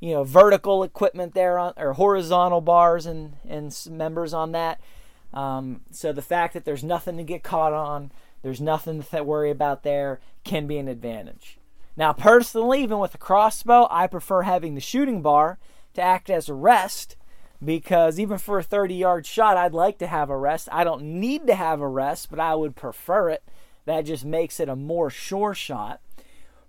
you 0.00 0.12
know, 0.12 0.24
vertical 0.24 0.82
equipment 0.82 1.34
there 1.34 1.58
on, 1.58 1.72
or 1.76 1.92
horizontal 1.92 2.60
bars 2.60 3.06
and, 3.06 3.36
and 3.48 3.76
members 3.90 4.34
on 4.34 4.52
that. 4.52 4.80
Um, 5.32 5.80
so 5.90 6.12
the 6.12 6.22
fact 6.22 6.54
that 6.54 6.64
there's 6.64 6.84
nothing 6.84 7.16
to 7.16 7.24
get 7.24 7.42
caught 7.42 7.72
on, 7.72 8.10
there's 8.42 8.60
nothing 8.60 9.02
to 9.02 9.22
worry 9.22 9.50
about 9.50 9.82
there, 9.82 10.20
can 10.44 10.66
be 10.66 10.78
an 10.78 10.88
advantage. 10.88 11.58
Now, 11.96 12.12
personally, 12.12 12.82
even 12.82 12.98
with 12.98 13.14
a 13.14 13.18
crossbow, 13.18 13.86
I 13.90 14.06
prefer 14.08 14.42
having 14.42 14.74
the 14.74 14.80
shooting 14.80 15.22
bar 15.22 15.58
to 15.94 16.02
act 16.02 16.28
as 16.28 16.48
a 16.48 16.54
rest 16.54 17.16
because 17.64 18.18
even 18.20 18.38
for 18.38 18.58
a 18.58 18.62
30 18.62 18.94
yard 18.94 19.26
shot, 19.26 19.56
I'd 19.56 19.74
like 19.74 19.98
to 19.98 20.06
have 20.06 20.30
a 20.30 20.36
rest. 20.36 20.68
I 20.70 20.84
don't 20.84 21.20
need 21.20 21.46
to 21.46 21.54
have 21.54 21.80
a 21.80 21.88
rest, 21.88 22.30
but 22.30 22.40
I 22.40 22.54
would 22.54 22.76
prefer 22.76 23.30
it. 23.30 23.44
That 23.86 24.02
just 24.02 24.24
makes 24.24 24.60
it 24.60 24.68
a 24.68 24.76
more 24.76 25.10
sure 25.10 25.54
shot. 25.54 26.00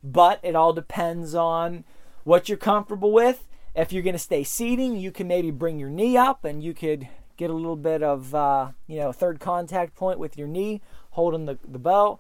But 0.04 0.40
it 0.44 0.56
all 0.56 0.74
depends 0.74 1.34
on 1.34 1.84
what 2.24 2.50
you're 2.50 2.58
comfortable 2.58 3.12
with. 3.12 3.48
If 3.76 3.92
you're 3.92 4.04
going 4.04 4.14
to 4.14 4.20
stay 4.20 4.44
seating, 4.44 4.98
you 4.98 5.12
can 5.12 5.28
maybe 5.28 5.52
bring 5.52 5.80
your 5.80 5.90
knee 5.90 6.16
up 6.16 6.46
and 6.46 6.64
you 6.64 6.74
could 6.74 7.08
get 7.38 7.50
a 7.50 7.54
little 7.54 7.76
bit 7.76 8.02
of 8.02 8.34
uh, 8.34 8.72
you 8.88 8.98
know 9.00 9.12
third 9.12 9.40
contact 9.40 9.96
point 9.96 10.20
with 10.20 10.38
your 10.38 10.48
knee 10.48 10.82
holding 11.12 11.46
the, 11.46 11.58
the 11.68 11.80
bow 11.80 12.20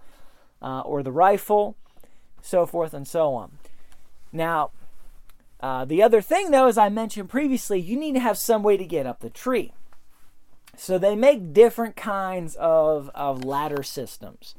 uh, 0.61 0.81
or 0.81 1.03
the 1.03 1.11
rifle 1.11 1.75
so 2.41 2.65
forth 2.65 2.93
and 2.93 3.07
so 3.07 3.33
on 3.33 3.57
now 4.31 4.71
uh, 5.61 5.85
the 5.85 6.01
other 6.01 6.21
thing 6.21 6.51
though 6.51 6.67
as 6.67 6.77
i 6.77 6.89
mentioned 6.89 7.29
previously 7.29 7.79
you 7.79 7.97
need 7.97 8.13
to 8.13 8.19
have 8.19 8.37
some 8.37 8.63
way 8.63 8.77
to 8.77 8.85
get 8.85 9.05
up 9.05 9.19
the 9.19 9.29
tree 9.29 9.71
so 10.77 10.97
they 10.97 11.15
make 11.15 11.53
different 11.53 11.95
kinds 11.95 12.55
of, 12.55 13.09
of 13.15 13.43
ladder 13.43 13.83
systems 13.83 14.55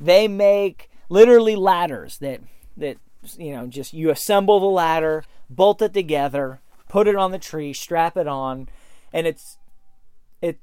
they 0.00 0.26
make 0.26 0.90
literally 1.08 1.56
ladders 1.56 2.18
that 2.18 2.40
that 2.76 2.98
you 3.38 3.52
know 3.52 3.66
just 3.66 3.92
you 3.92 4.10
assemble 4.10 4.60
the 4.60 4.66
ladder 4.66 5.24
bolt 5.48 5.80
it 5.80 5.94
together 5.94 6.60
put 6.88 7.06
it 7.06 7.16
on 7.16 7.30
the 7.30 7.38
tree 7.38 7.72
strap 7.72 8.16
it 8.16 8.26
on 8.28 8.68
and 9.12 9.26
it's 9.26 9.58
it 10.42 10.58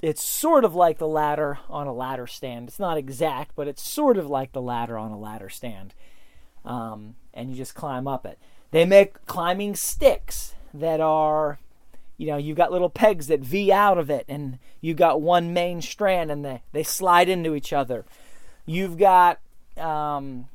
it's 0.00 0.22
sort 0.22 0.64
of 0.64 0.74
like 0.74 0.98
the 0.98 1.08
ladder 1.08 1.58
on 1.68 1.86
a 1.86 1.92
ladder 1.92 2.26
stand. 2.26 2.68
It's 2.68 2.78
not 2.78 2.98
exact, 2.98 3.56
but 3.56 3.68
it's 3.68 3.82
sort 3.82 4.18
of 4.18 4.26
like 4.28 4.52
the 4.52 4.60
ladder 4.60 4.98
on 4.98 5.10
a 5.10 5.18
ladder 5.18 5.48
stand. 5.48 5.94
Um, 6.64 7.14
and 7.32 7.50
you 7.50 7.56
just 7.56 7.74
climb 7.74 8.06
up 8.06 8.26
it. 8.26 8.38
They 8.74 8.84
make 8.84 9.24
climbing 9.26 9.76
sticks 9.76 10.56
that 10.74 10.98
are, 10.98 11.60
you 12.16 12.26
know, 12.26 12.36
you've 12.36 12.56
got 12.56 12.72
little 12.72 12.90
pegs 12.90 13.28
that 13.28 13.38
V 13.38 13.70
out 13.70 13.98
of 13.98 14.10
it, 14.10 14.24
and 14.28 14.58
you've 14.80 14.96
got 14.96 15.22
one 15.22 15.52
main 15.52 15.80
strand, 15.80 16.28
and 16.28 16.44
they, 16.44 16.60
they 16.72 16.82
slide 16.82 17.28
into 17.28 17.54
each 17.54 17.72
other. 17.72 18.04
You've 18.66 18.98
got, 18.98 19.38
um, 19.76 20.48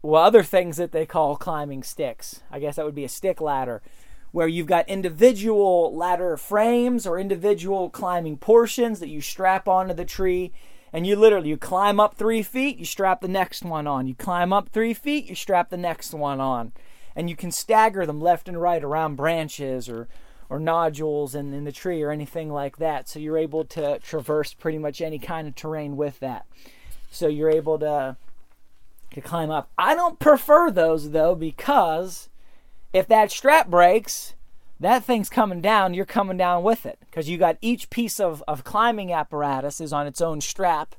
well, 0.00 0.22
other 0.22 0.44
things 0.44 0.76
that 0.76 0.92
they 0.92 1.06
call 1.06 1.34
climbing 1.34 1.82
sticks. 1.82 2.40
I 2.52 2.60
guess 2.60 2.76
that 2.76 2.84
would 2.84 2.94
be 2.94 3.02
a 3.02 3.08
stick 3.08 3.40
ladder 3.40 3.82
where 4.30 4.46
you've 4.46 4.68
got 4.68 4.88
individual 4.88 5.92
ladder 5.92 6.36
frames 6.36 7.04
or 7.04 7.18
individual 7.18 7.90
climbing 7.90 8.36
portions 8.36 9.00
that 9.00 9.08
you 9.08 9.20
strap 9.20 9.66
onto 9.66 9.94
the 9.94 10.04
tree 10.04 10.52
and 10.92 11.04
you 11.04 11.16
literally 11.16 11.48
you 11.48 11.56
climb 11.56 11.98
up 11.98 12.14
three 12.16 12.42
feet 12.42 12.76
you 12.78 12.84
strap 12.84 13.20
the 13.20 13.28
next 13.28 13.64
one 13.64 13.86
on 13.86 14.08
you 14.08 14.14
climb 14.16 14.52
up 14.52 14.68
three 14.68 14.92
feet 14.92 15.26
you 15.26 15.36
strap 15.36 15.70
the 15.70 15.76
next 15.76 16.12
one 16.12 16.40
on 16.40 16.72
and 17.16 17.30
you 17.30 17.36
can 17.36 17.50
stagger 17.50 18.06
them 18.06 18.20
left 18.20 18.48
and 18.48 18.60
right 18.60 18.82
around 18.82 19.16
branches 19.16 19.88
or 19.88 20.08
or 20.50 20.60
nodules 20.60 21.34
in, 21.34 21.54
in 21.54 21.64
the 21.64 21.72
tree 21.72 22.02
or 22.02 22.10
anything 22.10 22.52
like 22.52 22.76
that. 22.76 23.08
So 23.08 23.18
you're 23.18 23.38
able 23.38 23.64
to 23.64 23.98
traverse 24.00 24.52
pretty 24.52 24.78
much 24.78 25.00
any 25.00 25.18
kind 25.18 25.48
of 25.48 25.54
terrain 25.54 25.96
with 25.96 26.20
that. 26.20 26.44
So 27.10 27.28
you're 27.28 27.50
able 27.50 27.78
to 27.78 28.16
to 29.12 29.20
climb 29.20 29.50
up. 29.50 29.70
I 29.78 29.94
don't 29.94 30.18
prefer 30.18 30.70
those 30.70 31.10
though 31.10 31.34
because 31.34 32.28
if 32.92 33.08
that 33.08 33.30
strap 33.30 33.68
breaks, 33.68 34.34
that 34.80 35.04
thing's 35.04 35.30
coming 35.30 35.60
down, 35.60 35.94
you're 35.94 36.04
coming 36.04 36.36
down 36.36 36.62
with 36.62 36.84
it. 36.84 36.98
Because 37.00 37.28
you 37.28 37.38
got 37.38 37.56
each 37.60 37.90
piece 37.90 38.20
of, 38.20 38.42
of 38.46 38.64
climbing 38.64 39.12
apparatus 39.12 39.80
is 39.80 39.92
on 39.92 40.06
its 40.06 40.20
own 40.20 40.40
strap. 40.40 40.94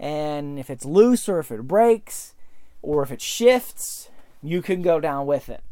And 0.00 0.58
if 0.58 0.68
it's 0.70 0.84
loose 0.84 1.28
or 1.28 1.38
if 1.38 1.50
it 1.50 1.66
breaks 1.66 2.34
or 2.82 3.02
if 3.02 3.10
it 3.10 3.20
shifts, 3.20 4.10
you 4.42 4.62
can 4.62 4.82
go 4.82 5.00
down 5.00 5.26
with 5.26 5.48
it. 5.48 5.62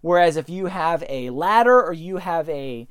Whereas 0.00 0.36
if 0.36 0.48
you 0.48 0.66
have 0.66 1.04
a 1.08 1.30
ladder 1.30 1.82
or 1.82 1.92
you 1.92 2.18
have 2.18 2.48
a 2.48 2.88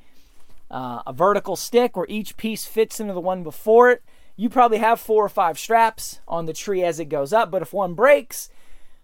uh, 0.72 1.02
a 1.08 1.13
vertical 1.13 1.56
stick 1.56 1.98
where 1.98 2.06
each 2.08 2.38
piece 2.38 2.65
fits 2.65 3.00
into 3.00 3.13
the 3.13 3.20
one 3.20 3.42
before 3.42 3.89
it, 3.89 4.04
you 4.36 4.50
probably 4.50 4.78
have 4.78 5.00
four 5.00 5.26
or 5.26 5.30
five 5.30 5.58
straps 5.58 6.20
on 6.28 6.46
the 6.46 6.54
tree 6.54 6.84
as 6.84 7.00
it 7.00 7.06
goes 7.06 7.34
up. 7.34 7.50
But 7.50 7.63
if 7.63 7.74
one 7.74 7.96
breaks, 7.96 8.50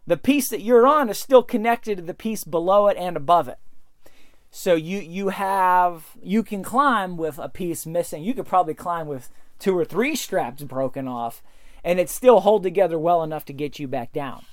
the 0.06 0.18
piece 0.18 0.50
that 0.50 0.62
you're 0.62 0.86
on 0.86 1.10
is 1.10 1.18
still 1.18 1.42
connected 1.42 1.98
to 1.98 2.04
the 2.04 2.14
piece 2.14 2.44
below 2.44 2.88
it 2.88 2.98
and 2.98 3.18
above 3.18 3.48
it. 3.48 3.58
So 4.52 4.76
you 4.76 5.00
you 5.00 5.30
have 5.30 6.12
you 6.24 6.44
can 6.44 6.64
climb 6.64 7.18
with 7.18 7.40
a 7.40 7.50
piece 7.50 7.86
missing. 7.86 8.24
You 8.24 8.34
could 8.34 8.46
probably 8.46 8.76
climb 8.76 9.08
with 9.08 9.30
two 9.60 9.78
or 9.78 9.84
three 9.84 10.16
straps 10.16 10.64
broken 10.64 11.08
off 11.08 11.42
and 11.84 12.00
it 12.00 12.10
still 12.10 12.40
hold 12.40 12.64
together 12.64 12.98
well 12.98 13.22
enough 13.22 13.46
to 13.46 13.54
get 13.54 13.80
you 13.80 13.88
back 13.88 14.14
down. 14.14 14.46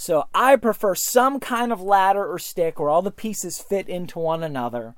So 0.00 0.28
I 0.32 0.54
prefer 0.56 0.94
some 0.94 1.40
kind 1.40 1.72
of 1.72 1.82
ladder 1.82 2.24
or 2.24 2.38
stick 2.38 2.78
where 2.78 2.88
all 2.88 3.02
the 3.02 3.10
pieces 3.10 3.58
fit 3.58 3.88
into 3.88 4.20
one 4.20 4.44
another 4.44 4.94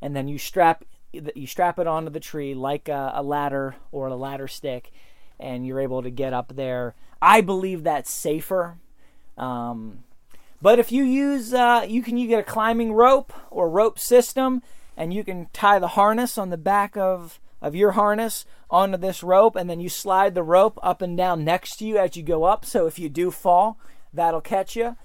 and 0.00 0.14
then 0.14 0.28
you 0.28 0.38
strap 0.38 0.84
you 1.12 1.46
strap 1.46 1.78
it 1.78 1.86
onto 1.86 2.10
the 2.10 2.20
tree 2.20 2.54
like 2.54 2.88
a, 2.88 3.12
a 3.14 3.22
ladder 3.22 3.76
or 3.90 4.06
a 4.08 4.14
ladder 4.14 4.48
stick 4.48 4.92
and 5.40 5.66
you're 5.66 5.80
able 5.80 6.02
to 6.02 6.10
get 6.10 6.32
up 6.32 6.54
there 6.54 6.94
I 7.22 7.40
believe 7.40 7.84
that's 7.84 8.12
safer. 8.12 8.78
Um, 9.38 10.02
but 10.60 10.80
if 10.80 10.90
you 10.90 11.04
use, 11.04 11.54
uh, 11.54 11.86
you 11.88 12.02
can 12.02 12.18
you 12.18 12.26
get 12.26 12.40
a 12.40 12.42
climbing 12.42 12.92
rope 12.92 13.32
or 13.48 13.70
rope 13.70 13.98
system, 14.00 14.60
and 14.96 15.14
you 15.14 15.22
can 15.22 15.46
tie 15.52 15.78
the 15.78 15.88
harness 15.88 16.36
on 16.36 16.50
the 16.50 16.58
back 16.58 16.96
of 16.96 17.38
of 17.62 17.76
your 17.76 17.92
harness 17.92 18.44
onto 18.68 18.96
this 18.96 19.22
rope, 19.22 19.54
and 19.54 19.70
then 19.70 19.78
you 19.78 19.88
slide 19.88 20.34
the 20.34 20.42
rope 20.42 20.80
up 20.82 21.00
and 21.00 21.16
down 21.16 21.44
next 21.44 21.76
to 21.76 21.84
you 21.84 21.96
as 21.96 22.16
you 22.16 22.24
go 22.24 22.42
up. 22.42 22.64
So 22.64 22.86
if 22.86 22.98
you 22.98 23.08
do 23.08 23.30
fall, 23.30 23.78
that'll 24.12 24.40
catch 24.40 24.76
you, 24.76 24.96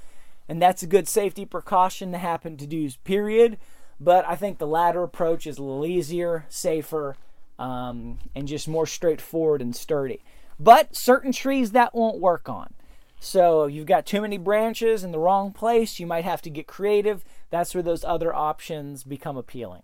and 0.47 0.61
that's 0.61 0.83
a 0.83 0.87
good 0.87 1.07
safety 1.07 1.45
precaution 1.45 2.11
to 2.11 2.17
happen 2.17 2.57
to 2.57 2.67
do. 2.67 2.89
Period. 3.03 3.57
But 3.99 4.27
I 4.27 4.35
think 4.35 4.57
the 4.57 4.67
ladder 4.67 5.03
approach 5.03 5.47
is 5.47 5.57
a 5.57 5.63
little 5.63 5.85
easier, 5.85 6.45
safer, 6.49 7.15
um, 7.57 8.19
and 8.35 8.47
just 8.47 8.67
more 8.67 8.85
straightforward 8.85 9.61
and 9.61 9.75
sturdy. 9.75 10.21
But 10.59 10.95
certain 10.95 11.31
trees 11.31 11.71
that 11.71 11.95
won't 11.95 12.19
work 12.19 12.47
on. 12.47 12.73
So 13.19 13.65
you've 13.65 13.87
got 13.87 14.05
too 14.05 14.21
many 14.21 14.37
branches 14.37 15.03
in 15.03 15.11
the 15.11 15.19
wrong 15.19 15.51
place, 15.51 15.99
you 15.99 16.05
might 16.05 16.23
have 16.23 16.41
to 16.43 16.49
get 16.49 16.67
creative. 16.67 17.23
That's 17.49 17.73
where 17.73 17.83
those 17.83 18.03
other 18.03 18.33
options 18.33 19.03
become 19.03 19.37
appealing. 19.37 19.81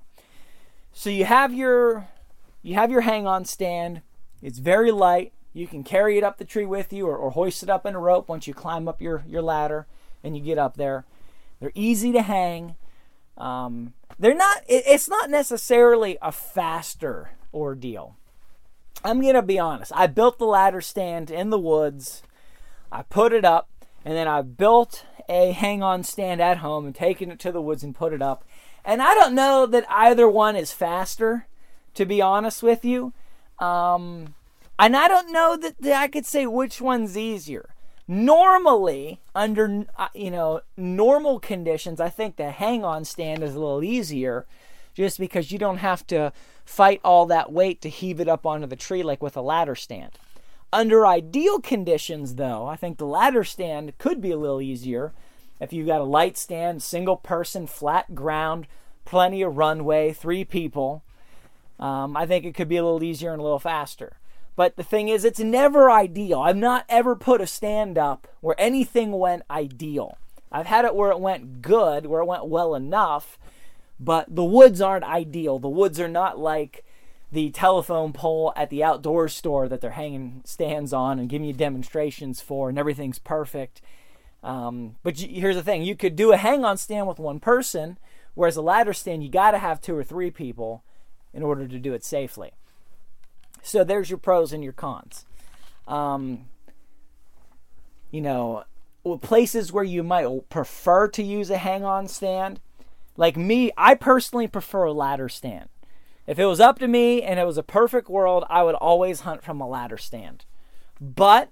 So 0.91 1.09
you 1.09 1.25
have 1.25 1.53
your 1.53 2.07
you 2.61 2.75
have 2.75 2.91
your 2.91 3.01
hang 3.01 3.25
on 3.25 3.45
stand. 3.45 4.01
It's 4.41 4.59
very 4.59 4.91
light, 4.91 5.33
You 5.53 5.67
can 5.67 5.83
carry 5.83 6.17
it 6.17 6.23
up 6.23 6.37
the 6.37 6.45
tree 6.45 6.65
with 6.65 6.91
you 6.91 7.07
or, 7.07 7.15
or 7.15 7.31
hoist 7.31 7.63
it 7.63 7.69
up 7.69 7.85
in 7.85 7.95
a 7.95 7.99
rope 7.99 8.27
once 8.27 8.47
you 8.47 8.53
climb 8.53 8.87
up 8.87 9.01
your, 9.01 9.23
your 9.27 9.41
ladder 9.41 9.85
and 10.23 10.35
you 10.35 10.43
get 10.43 10.57
up 10.57 10.77
there. 10.77 11.05
They're 11.59 11.71
easy 11.75 12.11
to 12.11 12.23
hang. 12.23 12.75
Um, 13.37 13.93
they're 14.17 14.35
not, 14.35 14.63
it, 14.67 14.83
it's 14.87 15.07
not 15.07 15.29
necessarily 15.29 16.17
a 16.21 16.31
faster 16.31 17.31
ordeal. 17.53 18.17
I'm 19.05 19.21
to 19.21 19.41
be 19.41 19.59
honest. 19.59 19.91
I 19.93 20.07
built 20.07 20.39
the 20.39 20.45
ladder 20.45 20.81
stand 20.81 21.29
in 21.29 21.49
the 21.49 21.59
woods. 21.59 22.23
I 22.91 23.03
put 23.03 23.33
it 23.33 23.45
up 23.45 23.69
and 24.05 24.15
then 24.15 24.27
I 24.27 24.41
built 24.41 25.05
a 25.29 25.51
hang 25.51 25.83
on 25.83 26.03
stand 26.03 26.41
at 26.41 26.57
home 26.57 26.85
and 26.85 26.95
taken 26.95 27.31
it 27.31 27.39
to 27.39 27.51
the 27.51 27.61
woods 27.61 27.83
and 27.83 27.95
put 27.95 28.13
it 28.13 28.21
up. 28.21 28.43
And 28.85 29.01
I 29.01 29.13
don't 29.13 29.35
know 29.35 29.65
that 29.65 29.85
either 29.89 30.27
one 30.27 30.55
is 30.55 30.73
faster, 30.73 31.47
to 31.93 32.05
be 32.05 32.21
honest 32.21 32.61
with 32.61 32.83
you. 32.83 33.13
Um, 33.59 34.35
and 34.79 34.95
I 34.95 35.07
don't 35.07 35.31
know 35.31 35.57
that, 35.57 35.81
that 35.81 36.01
I 36.01 36.07
could 36.07 36.25
say 36.25 36.45
which 36.45 36.81
one's 36.81 37.17
easier. 37.17 37.69
Normally, 38.07 39.21
under 39.33 39.85
uh, 39.97 40.09
you 40.13 40.31
know 40.31 40.61
normal 40.75 41.39
conditions, 41.39 42.01
I 42.01 42.09
think 42.09 42.35
the 42.35 42.51
hang-on 42.51 43.05
stand 43.05 43.43
is 43.43 43.55
a 43.55 43.59
little 43.59 43.83
easier, 43.83 44.45
just 44.93 45.17
because 45.17 45.51
you 45.51 45.57
don't 45.57 45.77
have 45.77 46.05
to 46.07 46.33
fight 46.65 46.99
all 47.03 47.25
that 47.27 47.51
weight 47.51 47.81
to 47.81 47.89
heave 47.89 48.19
it 48.19 48.27
up 48.27 48.45
onto 48.45 48.67
the 48.67 48.75
tree 48.75 49.03
like 49.03 49.23
with 49.23 49.37
a 49.37 49.41
ladder 49.41 49.75
stand. 49.75 50.17
Under 50.71 51.05
ideal 51.05 51.59
conditions, 51.59 52.35
though, 52.35 52.65
I 52.65 52.75
think 52.75 52.97
the 52.97 53.05
ladder 53.05 53.43
stand 53.43 53.97
could 53.99 54.19
be 54.19 54.31
a 54.31 54.37
little 54.37 54.61
easier 54.61 55.13
if 55.59 55.71
you've 55.71 55.87
got 55.87 56.01
a 56.01 56.05
light 56.05 56.37
stand, 56.37 56.81
single 56.83 57.15
person, 57.15 57.67
flat 57.67 58.15
ground, 58.15 58.67
plenty 59.05 59.41
of 59.43 59.55
runway, 59.55 60.11
three 60.11 60.43
people. 60.43 61.03
Um, 61.79 62.17
I 62.17 62.25
think 62.25 62.43
it 62.43 62.55
could 62.55 62.67
be 62.67 62.77
a 62.77 62.83
little 62.83 63.03
easier 63.03 63.31
and 63.31 63.39
a 63.39 63.43
little 63.43 63.59
faster. 63.59 64.17
But 64.55 64.75
the 64.75 64.83
thing 64.83 65.09
is, 65.09 65.25
it's 65.25 65.39
never 65.39 65.89
ideal. 65.89 66.39
I've 66.39 66.57
not 66.57 66.85
ever 66.87 67.15
put 67.15 67.41
a 67.41 67.47
stand 67.47 67.97
up 67.97 68.27
where 68.41 68.55
anything 68.59 69.11
went 69.13 69.43
ideal. 69.49 70.17
I've 70.51 70.67
had 70.67 70.85
it 70.85 70.95
where 70.95 71.11
it 71.11 71.19
went 71.19 71.61
good, 71.61 72.05
where 72.05 72.21
it 72.21 72.27
went 72.27 72.45
well 72.45 72.75
enough, 72.75 73.39
but 73.99 74.33
the 74.33 74.43
woods 74.43 74.81
aren't 74.81 75.05
ideal. 75.05 75.57
The 75.57 75.69
woods 75.69 75.99
are 75.99 76.07
not 76.07 76.37
like 76.37 76.85
the 77.31 77.49
telephone 77.49 78.13
pole 78.13 78.53
at 78.55 78.69
the 78.69 78.83
outdoor 78.83 79.27
store 79.27 79.67
that 79.67 79.81
they're 79.81 79.91
hanging 79.91 80.41
stands 80.45 80.93
on 80.93 81.17
and 81.17 81.27
giving 81.27 81.47
you 81.47 81.53
demonstrations 81.53 82.39
for, 82.39 82.69
and 82.69 82.77
everything's 82.77 83.17
perfect. 83.17 83.81
Um, 84.43 84.97
but 85.01 85.17
here's 85.19 85.55
the 85.55 85.63
thing 85.63 85.81
you 85.81 85.95
could 85.95 86.15
do 86.15 86.31
a 86.31 86.37
hang 86.37 86.63
on 86.63 86.77
stand 86.77 87.07
with 87.07 87.17
one 87.17 87.39
person, 87.39 87.97
whereas 88.35 88.55
a 88.55 88.61
ladder 88.61 88.93
stand, 88.93 89.23
you 89.23 89.29
got 89.29 89.51
to 89.51 89.57
have 89.57 89.81
two 89.81 89.95
or 89.95 90.03
three 90.03 90.29
people 90.29 90.83
in 91.33 91.41
order 91.41 91.67
to 91.67 91.79
do 91.79 91.93
it 91.93 92.03
safely. 92.03 92.51
So 93.63 93.83
there's 93.83 94.09
your 94.09 94.19
pros 94.19 94.53
and 94.53 94.63
your 94.63 94.73
cons. 94.73 95.25
Um, 95.87 96.45
you 98.11 98.21
know, 98.21 98.65
places 99.21 99.71
where 99.71 99.83
you 99.83 100.03
might 100.03 100.49
prefer 100.49 101.07
to 101.07 101.23
use 101.23 101.49
a 101.49 101.57
hang 101.57 101.83
on 101.83 102.07
stand. 102.07 102.59
Like 103.17 103.37
me, 103.37 103.71
I 103.77 103.95
personally 103.95 104.47
prefer 104.47 104.83
a 104.83 104.93
ladder 104.93 105.29
stand. 105.29 105.69
If 106.27 106.39
it 106.39 106.45
was 106.45 106.59
up 106.59 106.77
to 106.79 106.87
me 106.87 107.21
and 107.21 107.39
it 107.39 107.45
was 107.45 107.57
a 107.57 107.63
perfect 107.63 108.09
world, 108.09 108.43
I 108.49 108.63
would 108.63 108.75
always 108.75 109.21
hunt 109.21 109.43
from 109.43 109.59
a 109.59 109.67
ladder 109.67 109.97
stand. 109.97 110.45
But 110.99 111.49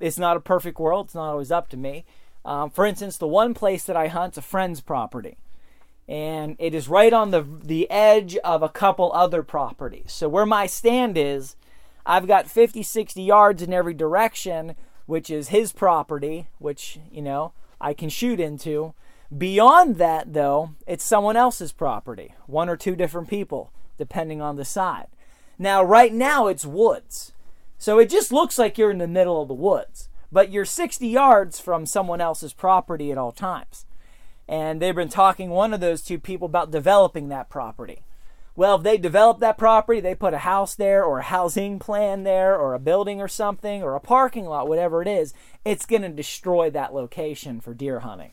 it's 0.00 0.18
not 0.18 0.36
a 0.36 0.40
perfect 0.40 0.78
world, 0.78 1.06
it's 1.06 1.14
not 1.14 1.30
always 1.30 1.52
up 1.52 1.68
to 1.68 1.76
me. 1.76 2.04
Um, 2.44 2.70
for 2.70 2.86
instance, 2.86 3.18
the 3.18 3.28
one 3.28 3.52
place 3.52 3.84
that 3.84 3.96
I 3.96 4.08
hunt's 4.08 4.38
a 4.38 4.42
friend's 4.42 4.80
property 4.80 5.36
and 6.10 6.56
it 6.58 6.74
is 6.74 6.88
right 6.88 7.12
on 7.12 7.30
the 7.30 7.46
the 7.62 7.88
edge 7.88 8.36
of 8.38 8.64
a 8.64 8.68
couple 8.68 9.12
other 9.12 9.44
properties. 9.44 10.12
So 10.12 10.28
where 10.28 10.44
my 10.44 10.66
stand 10.66 11.16
is, 11.16 11.54
I've 12.04 12.26
got 12.26 12.50
50 12.50 12.82
60 12.82 13.22
yards 13.22 13.62
in 13.62 13.72
every 13.72 13.94
direction, 13.94 14.74
which 15.06 15.30
is 15.30 15.48
his 15.48 15.72
property, 15.72 16.48
which, 16.58 16.98
you 17.12 17.22
know, 17.22 17.52
I 17.80 17.94
can 17.94 18.08
shoot 18.08 18.40
into. 18.40 18.92
Beyond 19.36 19.96
that 19.96 20.32
though, 20.32 20.70
it's 20.84 21.04
someone 21.04 21.36
else's 21.36 21.70
property, 21.70 22.34
one 22.48 22.68
or 22.68 22.76
two 22.76 22.96
different 22.96 23.28
people 23.28 23.70
depending 23.96 24.42
on 24.42 24.56
the 24.56 24.64
side. 24.64 25.06
Now 25.60 25.80
right 25.80 26.12
now 26.12 26.48
it's 26.48 26.66
woods. 26.66 27.32
So 27.78 28.00
it 28.00 28.10
just 28.10 28.32
looks 28.32 28.58
like 28.58 28.76
you're 28.76 28.90
in 28.90 28.98
the 28.98 29.06
middle 29.06 29.40
of 29.40 29.48
the 29.48 29.54
woods, 29.54 30.08
but 30.32 30.50
you're 30.50 30.64
60 30.64 31.06
yards 31.06 31.60
from 31.60 31.86
someone 31.86 32.20
else's 32.20 32.52
property 32.52 33.12
at 33.12 33.18
all 33.18 33.30
times 33.30 33.86
and 34.50 34.82
they've 34.82 34.96
been 34.96 35.08
talking 35.08 35.48
one 35.48 35.72
of 35.72 35.78
those 35.80 36.02
two 36.02 36.18
people 36.18 36.46
about 36.46 36.72
developing 36.72 37.28
that 37.28 37.48
property. 37.48 38.02
Well, 38.56 38.78
if 38.78 38.82
they 38.82 38.98
develop 38.98 39.38
that 39.38 39.56
property, 39.56 40.00
they 40.00 40.16
put 40.16 40.34
a 40.34 40.38
house 40.38 40.74
there 40.74 41.04
or 41.04 41.20
a 41.20 41.22
housing 41.22 41.78
plan 41.78 42.24
there 42.24 42.58
or 42.58 42.74
a 42.74 42.80
building 42.80 43.20
or 43.20 43.28
something 43.28 43.80
or 43.80 43.94
a 43.94 44.00
parking 44.00 44.46
lot, 44.46 44.68
whatever 44.68 45.02
it 45.02 45.08
is, 45.08 45.32
it's 45.64 45.86
going 45.86 46.02
to 46.02 46.08
destroy 46.08 46.68
that 46.70 46.92
location 46.92 47.60
for 47.60 47.74
deer 47.74 48.00
hunting. 48.00 48.32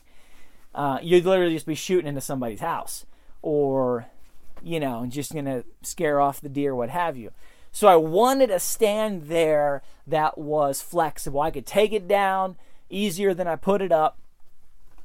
Uh, 0.74 0.98
you'd 1.00 1.24
literally 1.24 1.54
just 1.54 1.66
be 1.66 1.76
shooting 1.76 2.08
into 2.08 2.20
somebody's 2.20 2.60
house 2.60 3.06
or, 3.40 4.06
you 4.60 4.80
know, 4.80 5.06
just 5.08 5.32
going 5.32 5.44
to 5.44 5.64
scare 5.82 6.20
off 6.20 6.40
the 6.40 6.48
deer, 6.48 6.74
what 6.74 6.90
have 6.90 7.16
you. 7.16 7.30
So 7.70 7.86
I 7.86 7.94
wanted 7.94 8.50
a 8.50 8.58
stand 8.58 9.28
there 9.28 9.82
that 10.04 10.36
was 10.36 10.82
flexible. 10.82 11.40
I 11.40 11.52
could 11.52 11.66
take 11.66 11.92
it 11.92 12.08
down 12.08 12.56
easier 12.90 13.34
than 13.34 13.46
I 13.46 13.54
put 13.54 13.80
it 13.80 13.92
up 13.92 14.18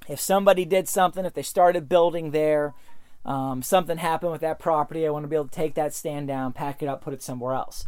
if 0.08 0.20
somebody 0.20 0.66
did 0.66 0.88
something, 0.88 1.26
if 1.26 1.34
they 1.34 1.44
started 1.44 1.90
building 1.90 2.32
there, 2.32 2.74
um, 3.26 3.62
something 3.62 3.98
happened 3.98 4.32
with 4.32 4.42
that 4.42 4.60
property, 4.60 5.08
I 5.08 5.10
want 5.10 5.24
to 5.24 5.30
be 5.30 5.36
able 5.36 5.48
to 5.48 5.52
take 5.52 5.76
that 5.76 5.94
stand 5.94 6.28
down, 6.28 6.54
pack 6.54 6.84
it 6.84 6.88
up, 6.88 7.02
put 7.02 7.14
it 7.14 7.24
somewhere 7.24 7.54
else. 7.54 7.88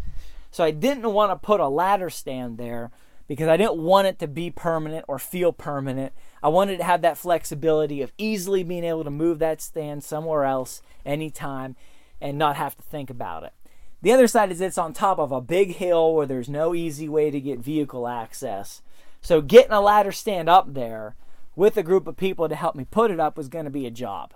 So 0.52 0.64
I 0.64 0.72
didn't 0.72 1.12
want 1.12 1.32
to 1.32 1.36
put 1.36 1.60
a 1.60 1.68
ladder 1.68 2.10
stand 2.10 2.58
there 2.58 2.92
because 3.28 3.48
I 3.50 3.58
didn't 3.58 3.78
want 3.78 4.08
it 4.08 4.20
to 4.20 4.28
be 4.28 4.50
permanent 4.50 5.04
or 5.08 5.20
feel 5.20 5.52
permanent. 5.52 6.14
I 6.42 6.48
wanted 6.48 6.78
to 6.78 6.84
have 6.84 7.02
that 7.02 7.18
flexibility 7.18 8.02
of 8.02 8.14
easily 8.18 8.64
being 8.64 8.84
able 8.84 9.04
to 9.04 9.10
move 9.10 9.40
that 9.40 9.62
stand 9.62 10.04
somewhere 10.04 10.46
else 10.46 10.82
anytime 11.06 11.76
and 12.22 12.38
not 12.38 12.56
have 12.56 12.78
to 12.78 12.84
think 12.84 13.10
about 13.10 13.44
it. 13.44 13.54
The 14.02 14.14
other 14.14 14.28
side 14.28 14.52
is 14.52 14.62
it's 14.62 14.78
on 14.78 14.94
top 14.94 15.20
of 15.20 15.32
a 15.32 15.42
big 15.42 15.76
hill 15.76 16.14
where 16.14 16.28
there's 16.28 16.48
no 16.48 16.76
easy 16.76 17.10
way 17.10 17.32
to 17.32 17.42
get 17.42 17.60
vehicle 17.60 18.08
access. 18.08 18.82
So 19.22 19.42
getting 19.42 19.72
a 19.72 19.82
ladder 19.82 20.12
stand 20.12 20.48
up 20.48 20.74
there 20.74 21.16
with 21.56 21.78
a 21.78 21.84
group 21.84 22.08
of 22.08 22.18
people 22.18 22.50
to 22.50 22.56
help 22.56 22.76
me 22.76 22.86
put 22.90 23.12
it 23.12 23.20
up 23.20 23.38
was 23.38 23.48
going 23.48 23.66
to 23.66 23.72
be 23.72 23.86
a 23.86 23.92
job. 23.92 24.34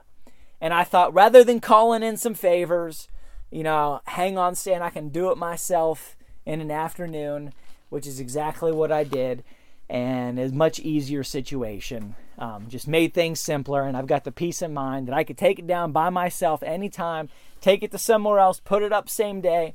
And 0.62 0.74
I 0.74 0.84
thought 0.84 1.14
rather 1.14 1.44
than 1.44 1.60
calling 1.60 2.04
in 2.04 2.18
some 2.18 2.34
favors, 2.34 3.08
you 3.52 3.64
know, 3.64 4.02
hang 4.06 4.38
on, 4.38 4.56
stand, 4.56 4.84
I 4.84 4.90
can 4.90 5.10
do 5.10 5.32
it 5.32 5.38
myself 5.38 6.16
in 6.46 6.62
an 6.62 6.72
afternoon, 6.72 7.54
which 7.90 8.06
is 8.06 8.20
exactly 8.20 8.72
what 8.72 8.92
I 8.92 9.04
did. 9.04 9.44
And 9.90 10.40
a 10.40 10.50
much 10.52 10.80
easier 10.80 11.24
situation. 11.24 12.16
Um, 12.38 12.68
just 12.70 12.88
made 12.88 13.14
things 13.14 13.40
simpler, 13.40 13.82
and 13.82 13.98
I've 13.98 14.06
got 14.06 14.24
the 14.24 14.32
peace 14.32 14.62
of 14.62 14.72
mind 14.72 15.08
that 15.08 15.16
I 15.16 15.24
could 15.24 15.38
take 15.38 15.58
it 15.58 15.66
down 15.66 15.92
by 15.92 16.12
myself 16.12 16.62
anytime, 16.62 17.28
take 17.60 17.82
it 17.82 17.90
to 17.92 17.98
somewhere 17.98 18.38
else, 18.38 18.60
put 18.60 18.84
it 18.84 18.94
up 18.94 19.10
same 19.10 19.42
day, 19.42 19.74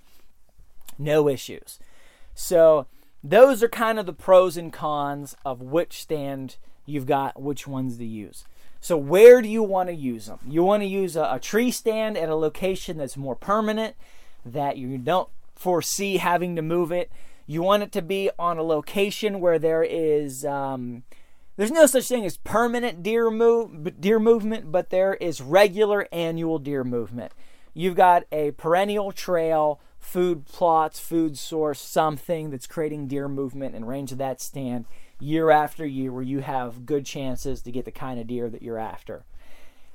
no 0.96 1.28
issues. 1.28 1.80
So, 2.32 2.86
those 3.24 3.62
are 3.62 3.68
kind 3.68 3.98
of 3.98 4.06
the 4.06 4.12
pros 4.12 4.56
and 4.56 4.72
cons 4.72 5.34
of 5.44 5.60
which 5.60 6.00
stand 6.00 6.58
you've 6.86 7.06
got 7.06 7.40
which 7.40 7.66
ones 7.66 7.98
to 7.98 8.04
use. 8.04 8.44
So, 8.80 8.98
where 8.98 9.40
do 9.40 9.48
you 9.48 9.62
want 9.62 9.88
to 9.88 9.94
use 9.94 10.26
them? 10.26 10.40
You 10.46 10.62
want 10.62 10.82
to 10.82 10.86
use 10.86 11.16
a, 11.16 11.22
a, 11.32 11.40
tree 11.40 11.70
stand 11.70 12.18
at 12.18 12.28
a 12.28 12.34
location 12.34 12.98
that's 12.98 13.16
more 13.16 13.34
permanent, 13.34 13.96
that 14.44 14.76
you 14.76 14.98
don't 14.98 15.30
foresee 15.54 16.18
having 16.18 16.54
to 16.56 16.62
move 16.62 16.92
it. 16.92 17.10
You 17.46 17.62
want 17.62 17.82
it 17.82 17.92
to 17.92 18.02
be 18.02 18.30
on 18.38 18.58
a 18.58 18.62
location 18.62 19.40
where 19.40 19.58
there 19.58 19.82
is, 19.82 20.44
um, 20.44 21.02
there's 21.56 21.70
no 21.70 21.86
such 21.86 22.08
thing 22.08 22.26
as 22.26 22.36
permanent 22.36 23.02
deer, 23.02 23.30
move, 23.30 23.98
deer 24.00 24.18
movement, 24.18 24.70
but 24.70 24.90
there 24.90 25.14
is 25.14 25.40
regular 25.40 26.06
annual 26.12 26.58
deer 26.58 26.84
movement. 26.84 27.32
You've 27.72 27.96
got 27.96 28.24
a 28.30 28.50
perennial 28.50 29.12
trail, 29.12 29.80
food 29.98 30.44
plots, 30.44 31.00
food 31.00 31.38
source, 31.38 31.80
something 31.80 32.50
that's 32.50 32.66
creating 32.66 33.08
deer 33.08 33.28
movement 33.28 33.74
and 33.74 33.88
range 33.88 34.12
of 34.12 34.18
that 34.18 34.42
stand 34.42 34.84
year 35.24 35.50
after 35.50 35.86
year 35.86 36.12
where 36.12 36.22
you 36.22 36.40
have 36.40 36.86
good 36.86 37.06
chances 37.06 37.62
to 37.62 37.72
get 37.72 37.84
the 37.84 37.90
kind 37.90 38.20
of 38.20 38.26
deer 38.26 38.50
that 38.50 38.62
you're 38.62 38.78
after. 38.78 39.24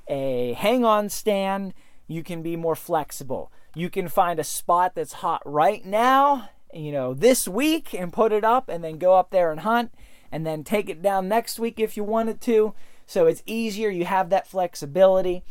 A 0.08 0.54
hang 0.54 0.84
on 0.84 1.08
stand, 1.08 1.72
you 2.08 2.22
can 2.24 2.42
be 2.42 2.56
more 2.56 2.74
flexible. 2.74 3.52
You 3.74 3.88
can 3.88 4.08
find 4.08 4.40
a 4.40 4.44
spot 4.44 4.94
that's 4.94 5.14
hot 5.14 5.42
right 5.44 5.86
now, 5.86 6.50
you 6.74 6.90
know, 6.90 7.14
this 7.14 7.46
week 7.46 7.94
and 7.94 8.12
put 8.12 8.32
it 8.32 8.44
up 8.44 8.68
and 8.68 8.82
then 8.82 8.98
go 8.98 9.14
up 9.14 9.30
there 9.30 9.52
and 9.52 9.60
hunt 9.60 9.94
and 10.32 10.44
then 10.44 10.64
take 10.64 10.88
it 10.88 11.02
down 11.02 11.28
next 11.28 11.60
week 11.60 11.78
if 11.78 11.96
you 11.96 12.02
wanted 12.02 12.40
to. 12.42 12.74
So 13.06 13.26
it's 13.26 13.42
easier, 13.46 13.88
you 13.88 14.04
have 14.04 14.30
that 14.30 14.48
flexibility. 14.48 15.44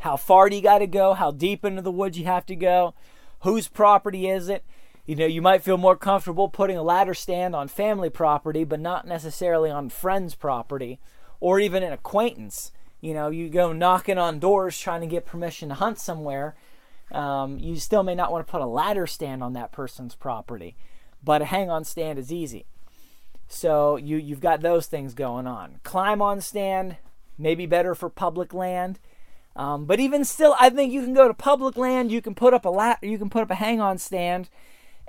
How 0.00 0.16
far 0.16 0.50
do 0.50 0.56
you 0.56 0.62
got 0.62 0.78
to 0.78 0.86
go? 0.86 1.14
How 1.14 1.30
deep 1.30 1.64
into 1.64 1.82
the 1.82 1.90
woods 1.90 2.18
you 2.18 2.26
have 2.26 2.46
to 2.46 2.56
go? 2.56 2.94
Whose 3.40 3.68
property 3.68 4.28
is 4.28 4.48
it? 4.48 4.64
You 5.04 5.16
know, 5.16 5.26
you 5.26 5.42
might 5.42 5.62
feel 5.62 5.78
more 5.78 5.96
comfortable 5.96 6.48
putting 6.48 6.76
a 6.76 6.82
ladder 6.82 7.14
stand 7.14 7.56
on 7.56 7.68
family 7.68 8.08
property, 8.08 8.64
but 8.64 8.80
not 8.80 9.06
necessarily 9.06 9.70
on 9.70 9.88
friends' 9.88 10.34
property 10.34 11.00
or 11.40 11.58
even 11.58 11.82
an 11.82 11.92
acquaintance. 11.92 12.70
You 13.00 13.14
know, 13.14 13.28
you 13.30 13.48
go 13.48 13.72
knocking 13.72 14.16
on 14.18 14.38
doors 14.38 14.78
trying 14.78 15.00
to 15.00 15.08
get 15.08 15.26
permission 15.26 15.70
to 15.70 15.74
hunt 15.74 15.98
somewhere. 15.98 16.54
Um, 17.10 17.58
you 17.58 17.76
still 17.76 18.04
may 18.04 18.14
not 18.14 18.30
want 18.30 18.46
to 18.46 18.50
put 18.50 18.60
a 18.62 18.66
ladder 18.66 19.06
stand 19.06 19.42
on 19.42 19.52
that 19.54 19.72
person's 19.72 20.14
property. 20.14 20.76
but 21.24 21.42
a 21.42 21.46
hang 21.46 21.70
on 21.70 21.84
stand 21.84 22.18
is 22.18 22.32
easy. 22.32 22.66
So 23.48 23.96
you 23.96 24.16
you've 24.16 24.40
got 24.40 24.60
those 24.60 24.86
things 24.86 25.14
going 25.14 25.46
on. 25.46 25.80
Climb 25.82 26.22
on 26.22 26.40
stand, 26.40 26.96
maybe 27.38 27.66
better 27.66 27.94
for 27.94 28.08
public 28.08 28.54
land. 28.54 28.98
Um, 29.54 29.84
but 29.84 30.00
even 30.00 30.24
still, 30.24 30.56
I 30.58 30.70
think 30.70 30.92
you 30.92 31.02
can 31.02 31.12
go 31.12 31.28
to 31.28 31.34
public 31.34 31.76
land. 31.76 32.10
You 32.10 32.22
can 32.22 32.34
put 32.34 32.54
up 32.54 32.64
a 32.64 32.70
lat, 32.70 32.98
you 33.02 33.18
can 33.18 33.28
put 33.28 33.42
up 33.42 33.50
a 33.50 33.56
hang 33.56 33.80
on 33.80 33.98
stand, 33.98 34.48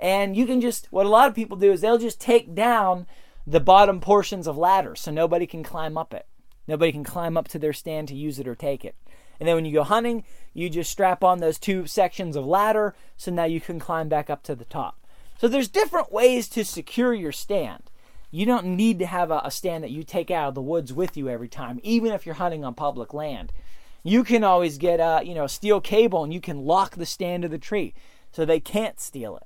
and 0.04 0.36
you 0.36 0.44
can 0.44 0.60
just 0.60 0.86
what 0.90 1.06
a 1.06 1.08
lot 1.08 1.28
of 1.28 1.34
people 1.34 1.56
do 1.56 1.72
is 1.72 1.80
they'll 1.80 1.96
just 1.96 2.20
take 2.20 2.54
down 2.54 3.06
the 3.46 3.58
bottom 3.58 4.00
portions 4.00 4.46
of 4.46 4.58
ladders 4.58 5.00
so 5.00 5.10
nobody 5.10 5.46
can 5.46 5.62
climb 5.62 5.96
up 5.96 6.12
it. 6.12 6.26
Nobody 6.68 6.92
can 6.92 7.04
climb 7.04 7.38
up 7.38 7.48
to 7.48 7.58
their 7.58 7.72
stand 7.72 8.08
to 8.08 8.14
use 8.14 8.38
it 8.38 8.46
or 8.46 8.54
take 8.54 8.84
it. 8.84 8.96
And 9.40 9.48
then 9.48 9.56
when 9.56 9.64
you 9.64 9.72
go 9.72 9.82
hunting, 9.82 10.24
you 10.52 10.68
just 10.68 10.90
strap 10.90 11.24
on 11.24 11.38
those 11.38 11.58
two 11.58 11.86
sections 11.86 12.36
of 12.36 12.44
ladder 12.44 12.94
so 13.16 13.30
now 13.30 13.44
you 13.44 13.62
can 13.62 13.80
climb 13.80 14.10
back 14.10 14.28
up 14.28 14.42
to 14.42 14.54
the 14.54 14.66
top. 14.66 15.00
So 15.38 15.48
there's 15.48 15.68
different 15.68 16.12
ways 16.12 16.50
to 16.50 16.66
secure 16.66 17.14
your 17.14 17.32
stand. 17.32 17.84
You 18.30 18.44
don't 18.44 18.76
need 18.76 18.98
to 18.98 19.06
have 19.06 19.30
a, 19.30 19.40
a 19.42 19.50
stand 19.50 19.84
that 19.84 19.90
you 19.90 20.04
take 20.04 20.30
out 20.30 20.48
of 20.48 20.54
the 20.54 20.60
woods 20.60 20.92
with 20.92 21.16
you 21.16 21.30
every 21.30 21.48
time, 21.48 21.80
even 21.82 22.12
if 22.12 22.26
you're 22.26 22.34
hunting 22.34 22.62
on 22.62 22.74
public 22.74 23.14
land. 23.14 23.54
You 24.02 24.22
can 24.22 24.44
always 24.44 24.76
get 24.76 25.00
a 25.00 25.22
you 25.24 25.34
know 25.34 25.46
steel 25.46 25.80
cable 25.80 26.24
and 26.24 26.34
you 26.34 26.42
can 26.42 26.66
lock 26.66 26.96
the 26.96 27.06
stand 27.06 27.42
to 27.44 27.48
the 27.48 27.58
tree 27.58 27.94
so 28.32 28.44
they 28.44 28.60
can't 28.60 29.00
steal 29.00 29.38
it. 29.38 29.44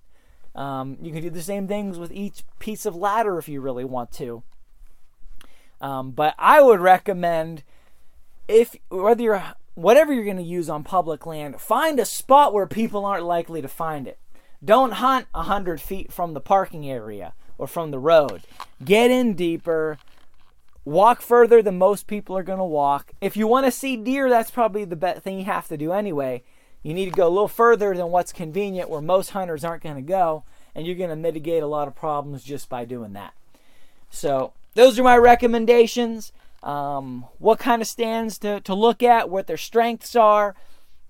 Um, 0.59 0.99
you 1.01 1.13
can 1.13 1.23
do 1.23 1.31
the 1.31 1.41
same 1.41 1.69
things 1.69 2.01
with 2.01 2.11
each 2.11 2.43
piece 2.59 2.85
of 2.85 2.97
ladder 2.97 3.39
if 3.39 3.49
you 3.49 3.61
really 3.61 3.85
want 3.85 4.11
to. 4.13 4.43
Um, 5.81 6.11
but 6.11 6.35
I 6.37 6.61
would 6.61 6.81
recommend 6.81 7.63
if 8.49 8.75
whether 8.89 9.23
you're 9.23 9.55
whatever 9.77 10.13
you're 10.13 10.25
going 10.25 10.37
to 10.37 10.43
use 10.43 10.69
on 10.69 10.83
public 10.83 11.25
land, 11.27 11.61
find 11.61 12.01
a 12.01 12.05
spot 12.05 12.53
where 12.53 12.67
people 12.67 13.05
aren't 13.05 13.25
likely 13.25 13.63
to 13.63 13.69
find 13.69 14.09
it. 14.09 14.19
Don't 14.65 14.95
hunt 14.95 15.29
100 15.31 15.81
feet 15.81 16.13
from 16.13 16.35
the 16.35 16.41
parking 16.41 16.91
area 16.91 17.35
or 17.57 17.69
from 17.69 17.93
the 17.93 18.01
road. 18.01 18.43
Get 18.85 19.13
in 19.13 19.35
deeper. 19.35 19.99
Walk 20.85 21.23
further 21.23 21.63
than 21.63 21.79
most 21.79 22.09
people 22.09 22.37
are 22.37 22.43
going 22.43 22.59
to 22.59 22.65
walk. 22.65 23.13
If 23.21 23.37
you 23.37 23.47
want 23.47 23.67
to 23.67 23.71
see 23.71 23.97
deer, 23.97 24.29
that's 24.29 24.51
probably 24.51 24.85
the 24.85 24.97
best 24.97 25.23
thing 25.23 25.39
you 25.39 25.45
have 25.45 25.69
to 25.69 25.77
do 25.77 25.93
anyway. 25.93 26.43
You 26.83 26.95
need 26.95 27.07
to 27.07 27.11
go 27.11 27.27
a 27.27 27.31
little 27.31 27.49
further 27.49 27.95
than 27.95 28.11
what's 28.11 28.33
convenient 28.33 28.89
where 28.89 29.01
most 29.01 29.31
hunters 29.31 29.65
aren't 29.65 29.83
going 29.83 29.97
to 29.97 30.03
go, 30.03 30.45
and 30.75 30.87
you're 30.87 30.97
going 30.97 31.11
to 31.11 31.17
mitigate 31.17 31.63
a 31.63 31.67
lot 31.67 31.89
of 31.89 31.97
problems 31.97 32.45
just 32.45 32.69
by 32.69 32.85
doing 32.85 33.13
that. 33.15 33.35
So, 34.11 34.53
those 34.75 34.99
are 34.99 35.03
my 35.03 35.17
recommendations 35.17 36.33
um, 36.63 37.25
what 37.39 37.59
kind 37.59 37.81
of 37.83 37.89
stands 37.89 38.39
to, 38.39 38.61
to 38.61 38.75
look 38.75 39.03
at, 39.03 39.31
what 39.31 39.47
their 39.47 39.57
strengths 39.57 40.17
are. 40.17 40.55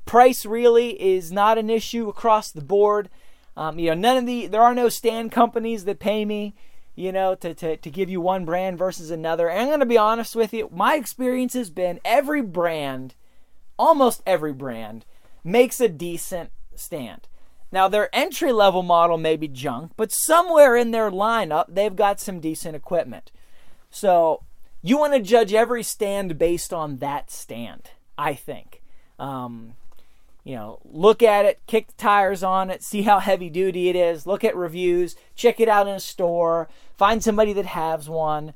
Price 0.05 0.45
really 0.47 1.01
is 1.03 1.33
not 1.33 1.59
an 1.59 1.71
issue 1.71 2.09
across 2.09 2.51
the 2.51 2.63
board. 2.63 3.09
Um, 3.57 3.79
you 3.79 3.89
know, 3.89 3.95
none 3.95 4.17
of 4.17 4.27
the 4.27 4.47
there 4.47 4.63
are 4.63 4.75
no 4.75 4.89
stand 4.89 5.33
companies 5.33 5.85
that 5.85 5.99
pay 5.99 6.25
me, 6.25 6.55
you 6.95 7.13
know, 7.13 7.35
to, 7.37 7.55
to, 7.55 7.77
to 7.77 7.91
give 7.91 8.09
you 8.09 8.21
one 8.21 8.45
brand 8.45 8.79
versus 8.79 9.11
another. 9.11 9.49
And 9.49 9.63
I'm 9.63 9.69
gonna 9.69 9.87
be 9.87 9.99
honest 9.99 10.37
with 10.37 10.53
you, 10.53 10.69
my 10.73 10.95
experience 10.95 11.55
has 11.55 11.71
been 11.71 11.99
every 12.05 12.41
brand, 12.41 13.15
almost 13.79 14.23
every 14.27 14.53
brand, 14.53 15.05
makes 15.45 15.81
a 15.81 15.89
decent 15.89 16.51
stand. 16.75 17.29
Now 17.71 17.89
their 17.89 18.15
entry 18.15 18.53
level 18.53 18.83
model 18.83 19.19
may 19.19 19.37
be 19.37 19.49
junk, 19.49 19.93
but 19.97 20.13
somewhere 20.13 20.77
in 20.77 20.91
their 20.91 21.11
lineup 21.11 21.67
they've 21.69 21.95
got 21.95 22.21
some 22.21 22.41
decent 22.41 22.75
equipment. 22.75 23.31
So 23.91 24.43
you 24.83 24.99
want 24.99 25.15
to 25.15 25.21
judge 25.21 25.53
every 25.53 25.83
stand 25.83 26.39
based 26.39 26.73
on 26.73 26.99
that 26.99 27.31
stand, 27.31 27.91
I 28.17 28.35
think. 28.35 28.83
Um, 29.19 29.75
you 30.45 30.55
know, 30.55 30.79
look 30.85 31.23
at 31.23 31.45
it, 31.45 31.61
kick 31.67 31.89
the 31.89 31.93
tires 31.95 32.43
on 32.43 32.71
it, 32.71 32.83
see 32.83 33.03
how 33.03 33.19
heavy 33.19 33.51
duty 33.51 33.89
it 33.91 33.97
is, 33.97 34.27
look 34.27 34.45
at 34.45 34.57
reviews, 34.57 35.15
check 35.35 35.61
it 35.61 35.69
out 35.69 35.87
in 35.87 35.95
a 35.95 36.01
store, 36.01 36.69
find 36.97 37.23
somebody 37.23 37.53
that 37.53 37.67
has 37.67 38.09
one. 38.09 38.55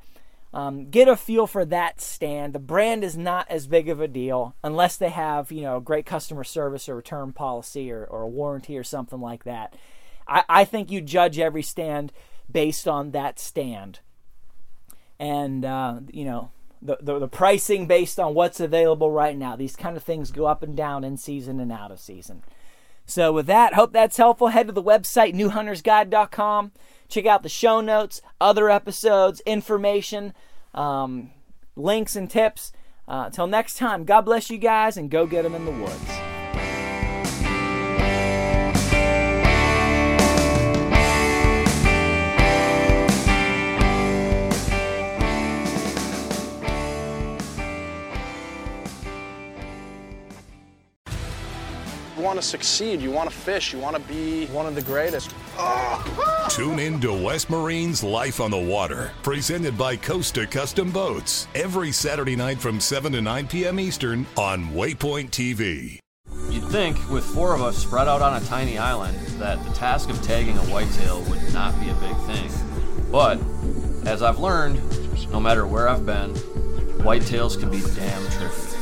Um, 0.54 0.90
get 0.90 1.08
a 1.08 1.16
feel 1.16 1.46
for 1.46 1.64
that 1.64 2.00
stand. 2.00 2.52
The 2.52 2.58
brand 2.58 3.04
is 3.04 3.16
not 3.16 3.50
as 3.50 3.66
big 3.66 3.88
of 3.88 4.00
a 4.00 4.08
deal 4.08 4.54
unless 4.62 4.96
they 4.96 5.08
have, 5.08 5.50
you 5.50 5.62
know, 5.62 5.80
great 5.80 6.04
customer 6.04 6.44
service 6.44 6.90
or 6.90 6.96
return 6.96 7.32
policy 7.32 7.90
or, 7.90 8.04
or 8.04 8.22
a 8.22 8.28
warranty 8.28 8.76
or 8.76 8.84
something 8.84 9.20
like 9.20 9.44
that. 9.44 9.74
I, 10.28 10.44
I 10.48 10.64
think 10.64 10.90
you 10.90 11.00
judge 11.00 11.38
every 11.38 11.62
stand 11.62 12.12
based 12.50 12.86
on 12.86 13.12
that 13.12 13.38
stand 13.38 14.00
and 15.22 15.64
uh, 15.64 16.00
you 16.10 16.24
know 16.24 16.50
the, 16.82 16.98
the, 17.00 17.20
the 17.20 17.28
pricing 17.28 17.86
based 17.86 18.18
on 18.18 18.34
what's 18.34 18.58
available 18.58 19.10
right 19.10 19.36
now. 19.36 19.54
These 19.54 19.76
kind 19.76 19.96
of 19.96 20.02
things 20.02 20.32
go 20.32 20.46
up 20.46 20.64
and 20.64 20.76
down 20.76 21.04
in 21.04 21.16
season 21.16 21.60
and 21.60 21.70
out 21.70 21.92
of 21.92 22.00
season. 22.00 22.42
So 23.06 23.32
with 23.32 23.46
that, 23.46 23.74
hope 23.74 23.92
that's 23.92 24.16
helpful. 24.16 24.48
Head 24.48 24.66
to 24.66 24.72
the 24.72 24.82
website 24.82 25.32
newhuntersguide.com. 25.32 26.72
Check 27.12 27.26
out 27.26 27.42
the 27.42 27.50
show 27.50 27.82
notes, 27.82 28.22
other 28.40 28.70
episodes, 28.70 29.42
information, 29.44 30.32
um, 30.72 31.30
links, 31.76 32.16
and 32.16 32.30
tips. 32.30 32.72
Uh, 33.06 33.28
next 33.46 33.76
time, 33.76 34.04
God 34.04 34.22
bless 34.22 34.48
you 34.48 34.56
guys 34.56 34.96
and 34.96 35.10
go 35.10 35.26
get 35.26 35.42
them 35.42 35.54
in 35.54 35.66
the 35.66 35.72
woods. 35.72 36.10
want 52.22 52.40
to 52.40 52.42
succeed, 52.42 53.02
you 53.02 53.10
want 53.10 53.28
to 53.28 53.36
fish, 53.36 53.74
you 53.74 53.78
want 53.78 53.96
to 53.96 54.02
be 54.02 54.46
one 54.46 54.64
of 54.64 54.74
the 54.74 54.80
greatest. 54.80 55.34
Tune 56.48 56.78
in 56.78 57.00
to 57.00 57.12
West 57.12 57.50
Marine's 57.50 58.02
Life 58.02 58.40
on 58.40 58.50
the 58.50 58.58
Water, 58.58 59.12
presented 59.22 59.76
by 59.76 59.96
Costa 59.96 60.46
Custom 60.46 60.90
Boats, 60.90 61.48
every 61.54 61.92
Saturday 61.92 62.36
night 62.36 62.58
from 62.58 62.80
7 62.80 63.12
to 63.12 63.20
9 63.20 63.46
p.m. 63.48 63.80
Eastern 63.80 64.26
on 64.36 64.66
Waypoint 64.70 65.30
TV. 65.30 65.98
You'd 66.50 66.64
think, 66.64 66.96
with 67.10 67.24
four 67.24 67.54
of 67.54 67.62
us 67.62 67.76
spread 67.76 68.08
out 68.08 68.22
on 68.22 68.40
a 68.40 68.44
tiny 68.46 68.78
island, 68.78 69.16
that 69.38 69.62
the 69.64 69.70
task 69.72 70.08
of 70.10 70.22
tagging 70.22 70.56
a 70.58 70.62
whitetail 70.62 71.22
would 71.22 71.52
not 71.52 71.78
be 71.80 71.88
a 71.88 71.94
big 71.94 72.16
thing. 72.26 72.50
But, 73.10 73.38
as 74.06 74.22
I've 74.22 74.38
learned, 74.38 74.80
no 75.30 75.40
matter 75.40 75.66
where 75.66 75.88
I've 75.88 76.06
been, 76.06 76.34
whitetails 77.00 77.58
can 77.58 77.70
be 77.70 77.80
damn 77.94 78.22
tricky. 78.30 78.72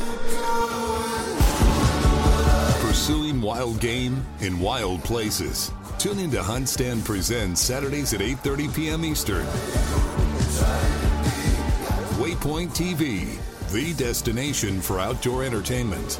Pursuing 2.85 3.41
wild 3.41 3.79
game 3.79 4.25
in 4.41 4.59
wild 4.59 5.03
places. 5.03 5.71
Tune 6.01 6.17
in 6.17 6.31
to 6.31 6.39
HuntStand 6.39 7.05
Presents 7.05 7.61
Saturdays 7.61 8.11
at 8.15 8.21
8:30 8.21 8.73
p.m. 8.73 9.05
Eastern. 9.05 9.45
Waypoint 12.17 12.69
TV, 12.69 13.37
the 13.71 13.93
destination 14.03 14.81
for 14.81 14.99
outdoor 14.99 15.43
entertainment. 15.43 16.19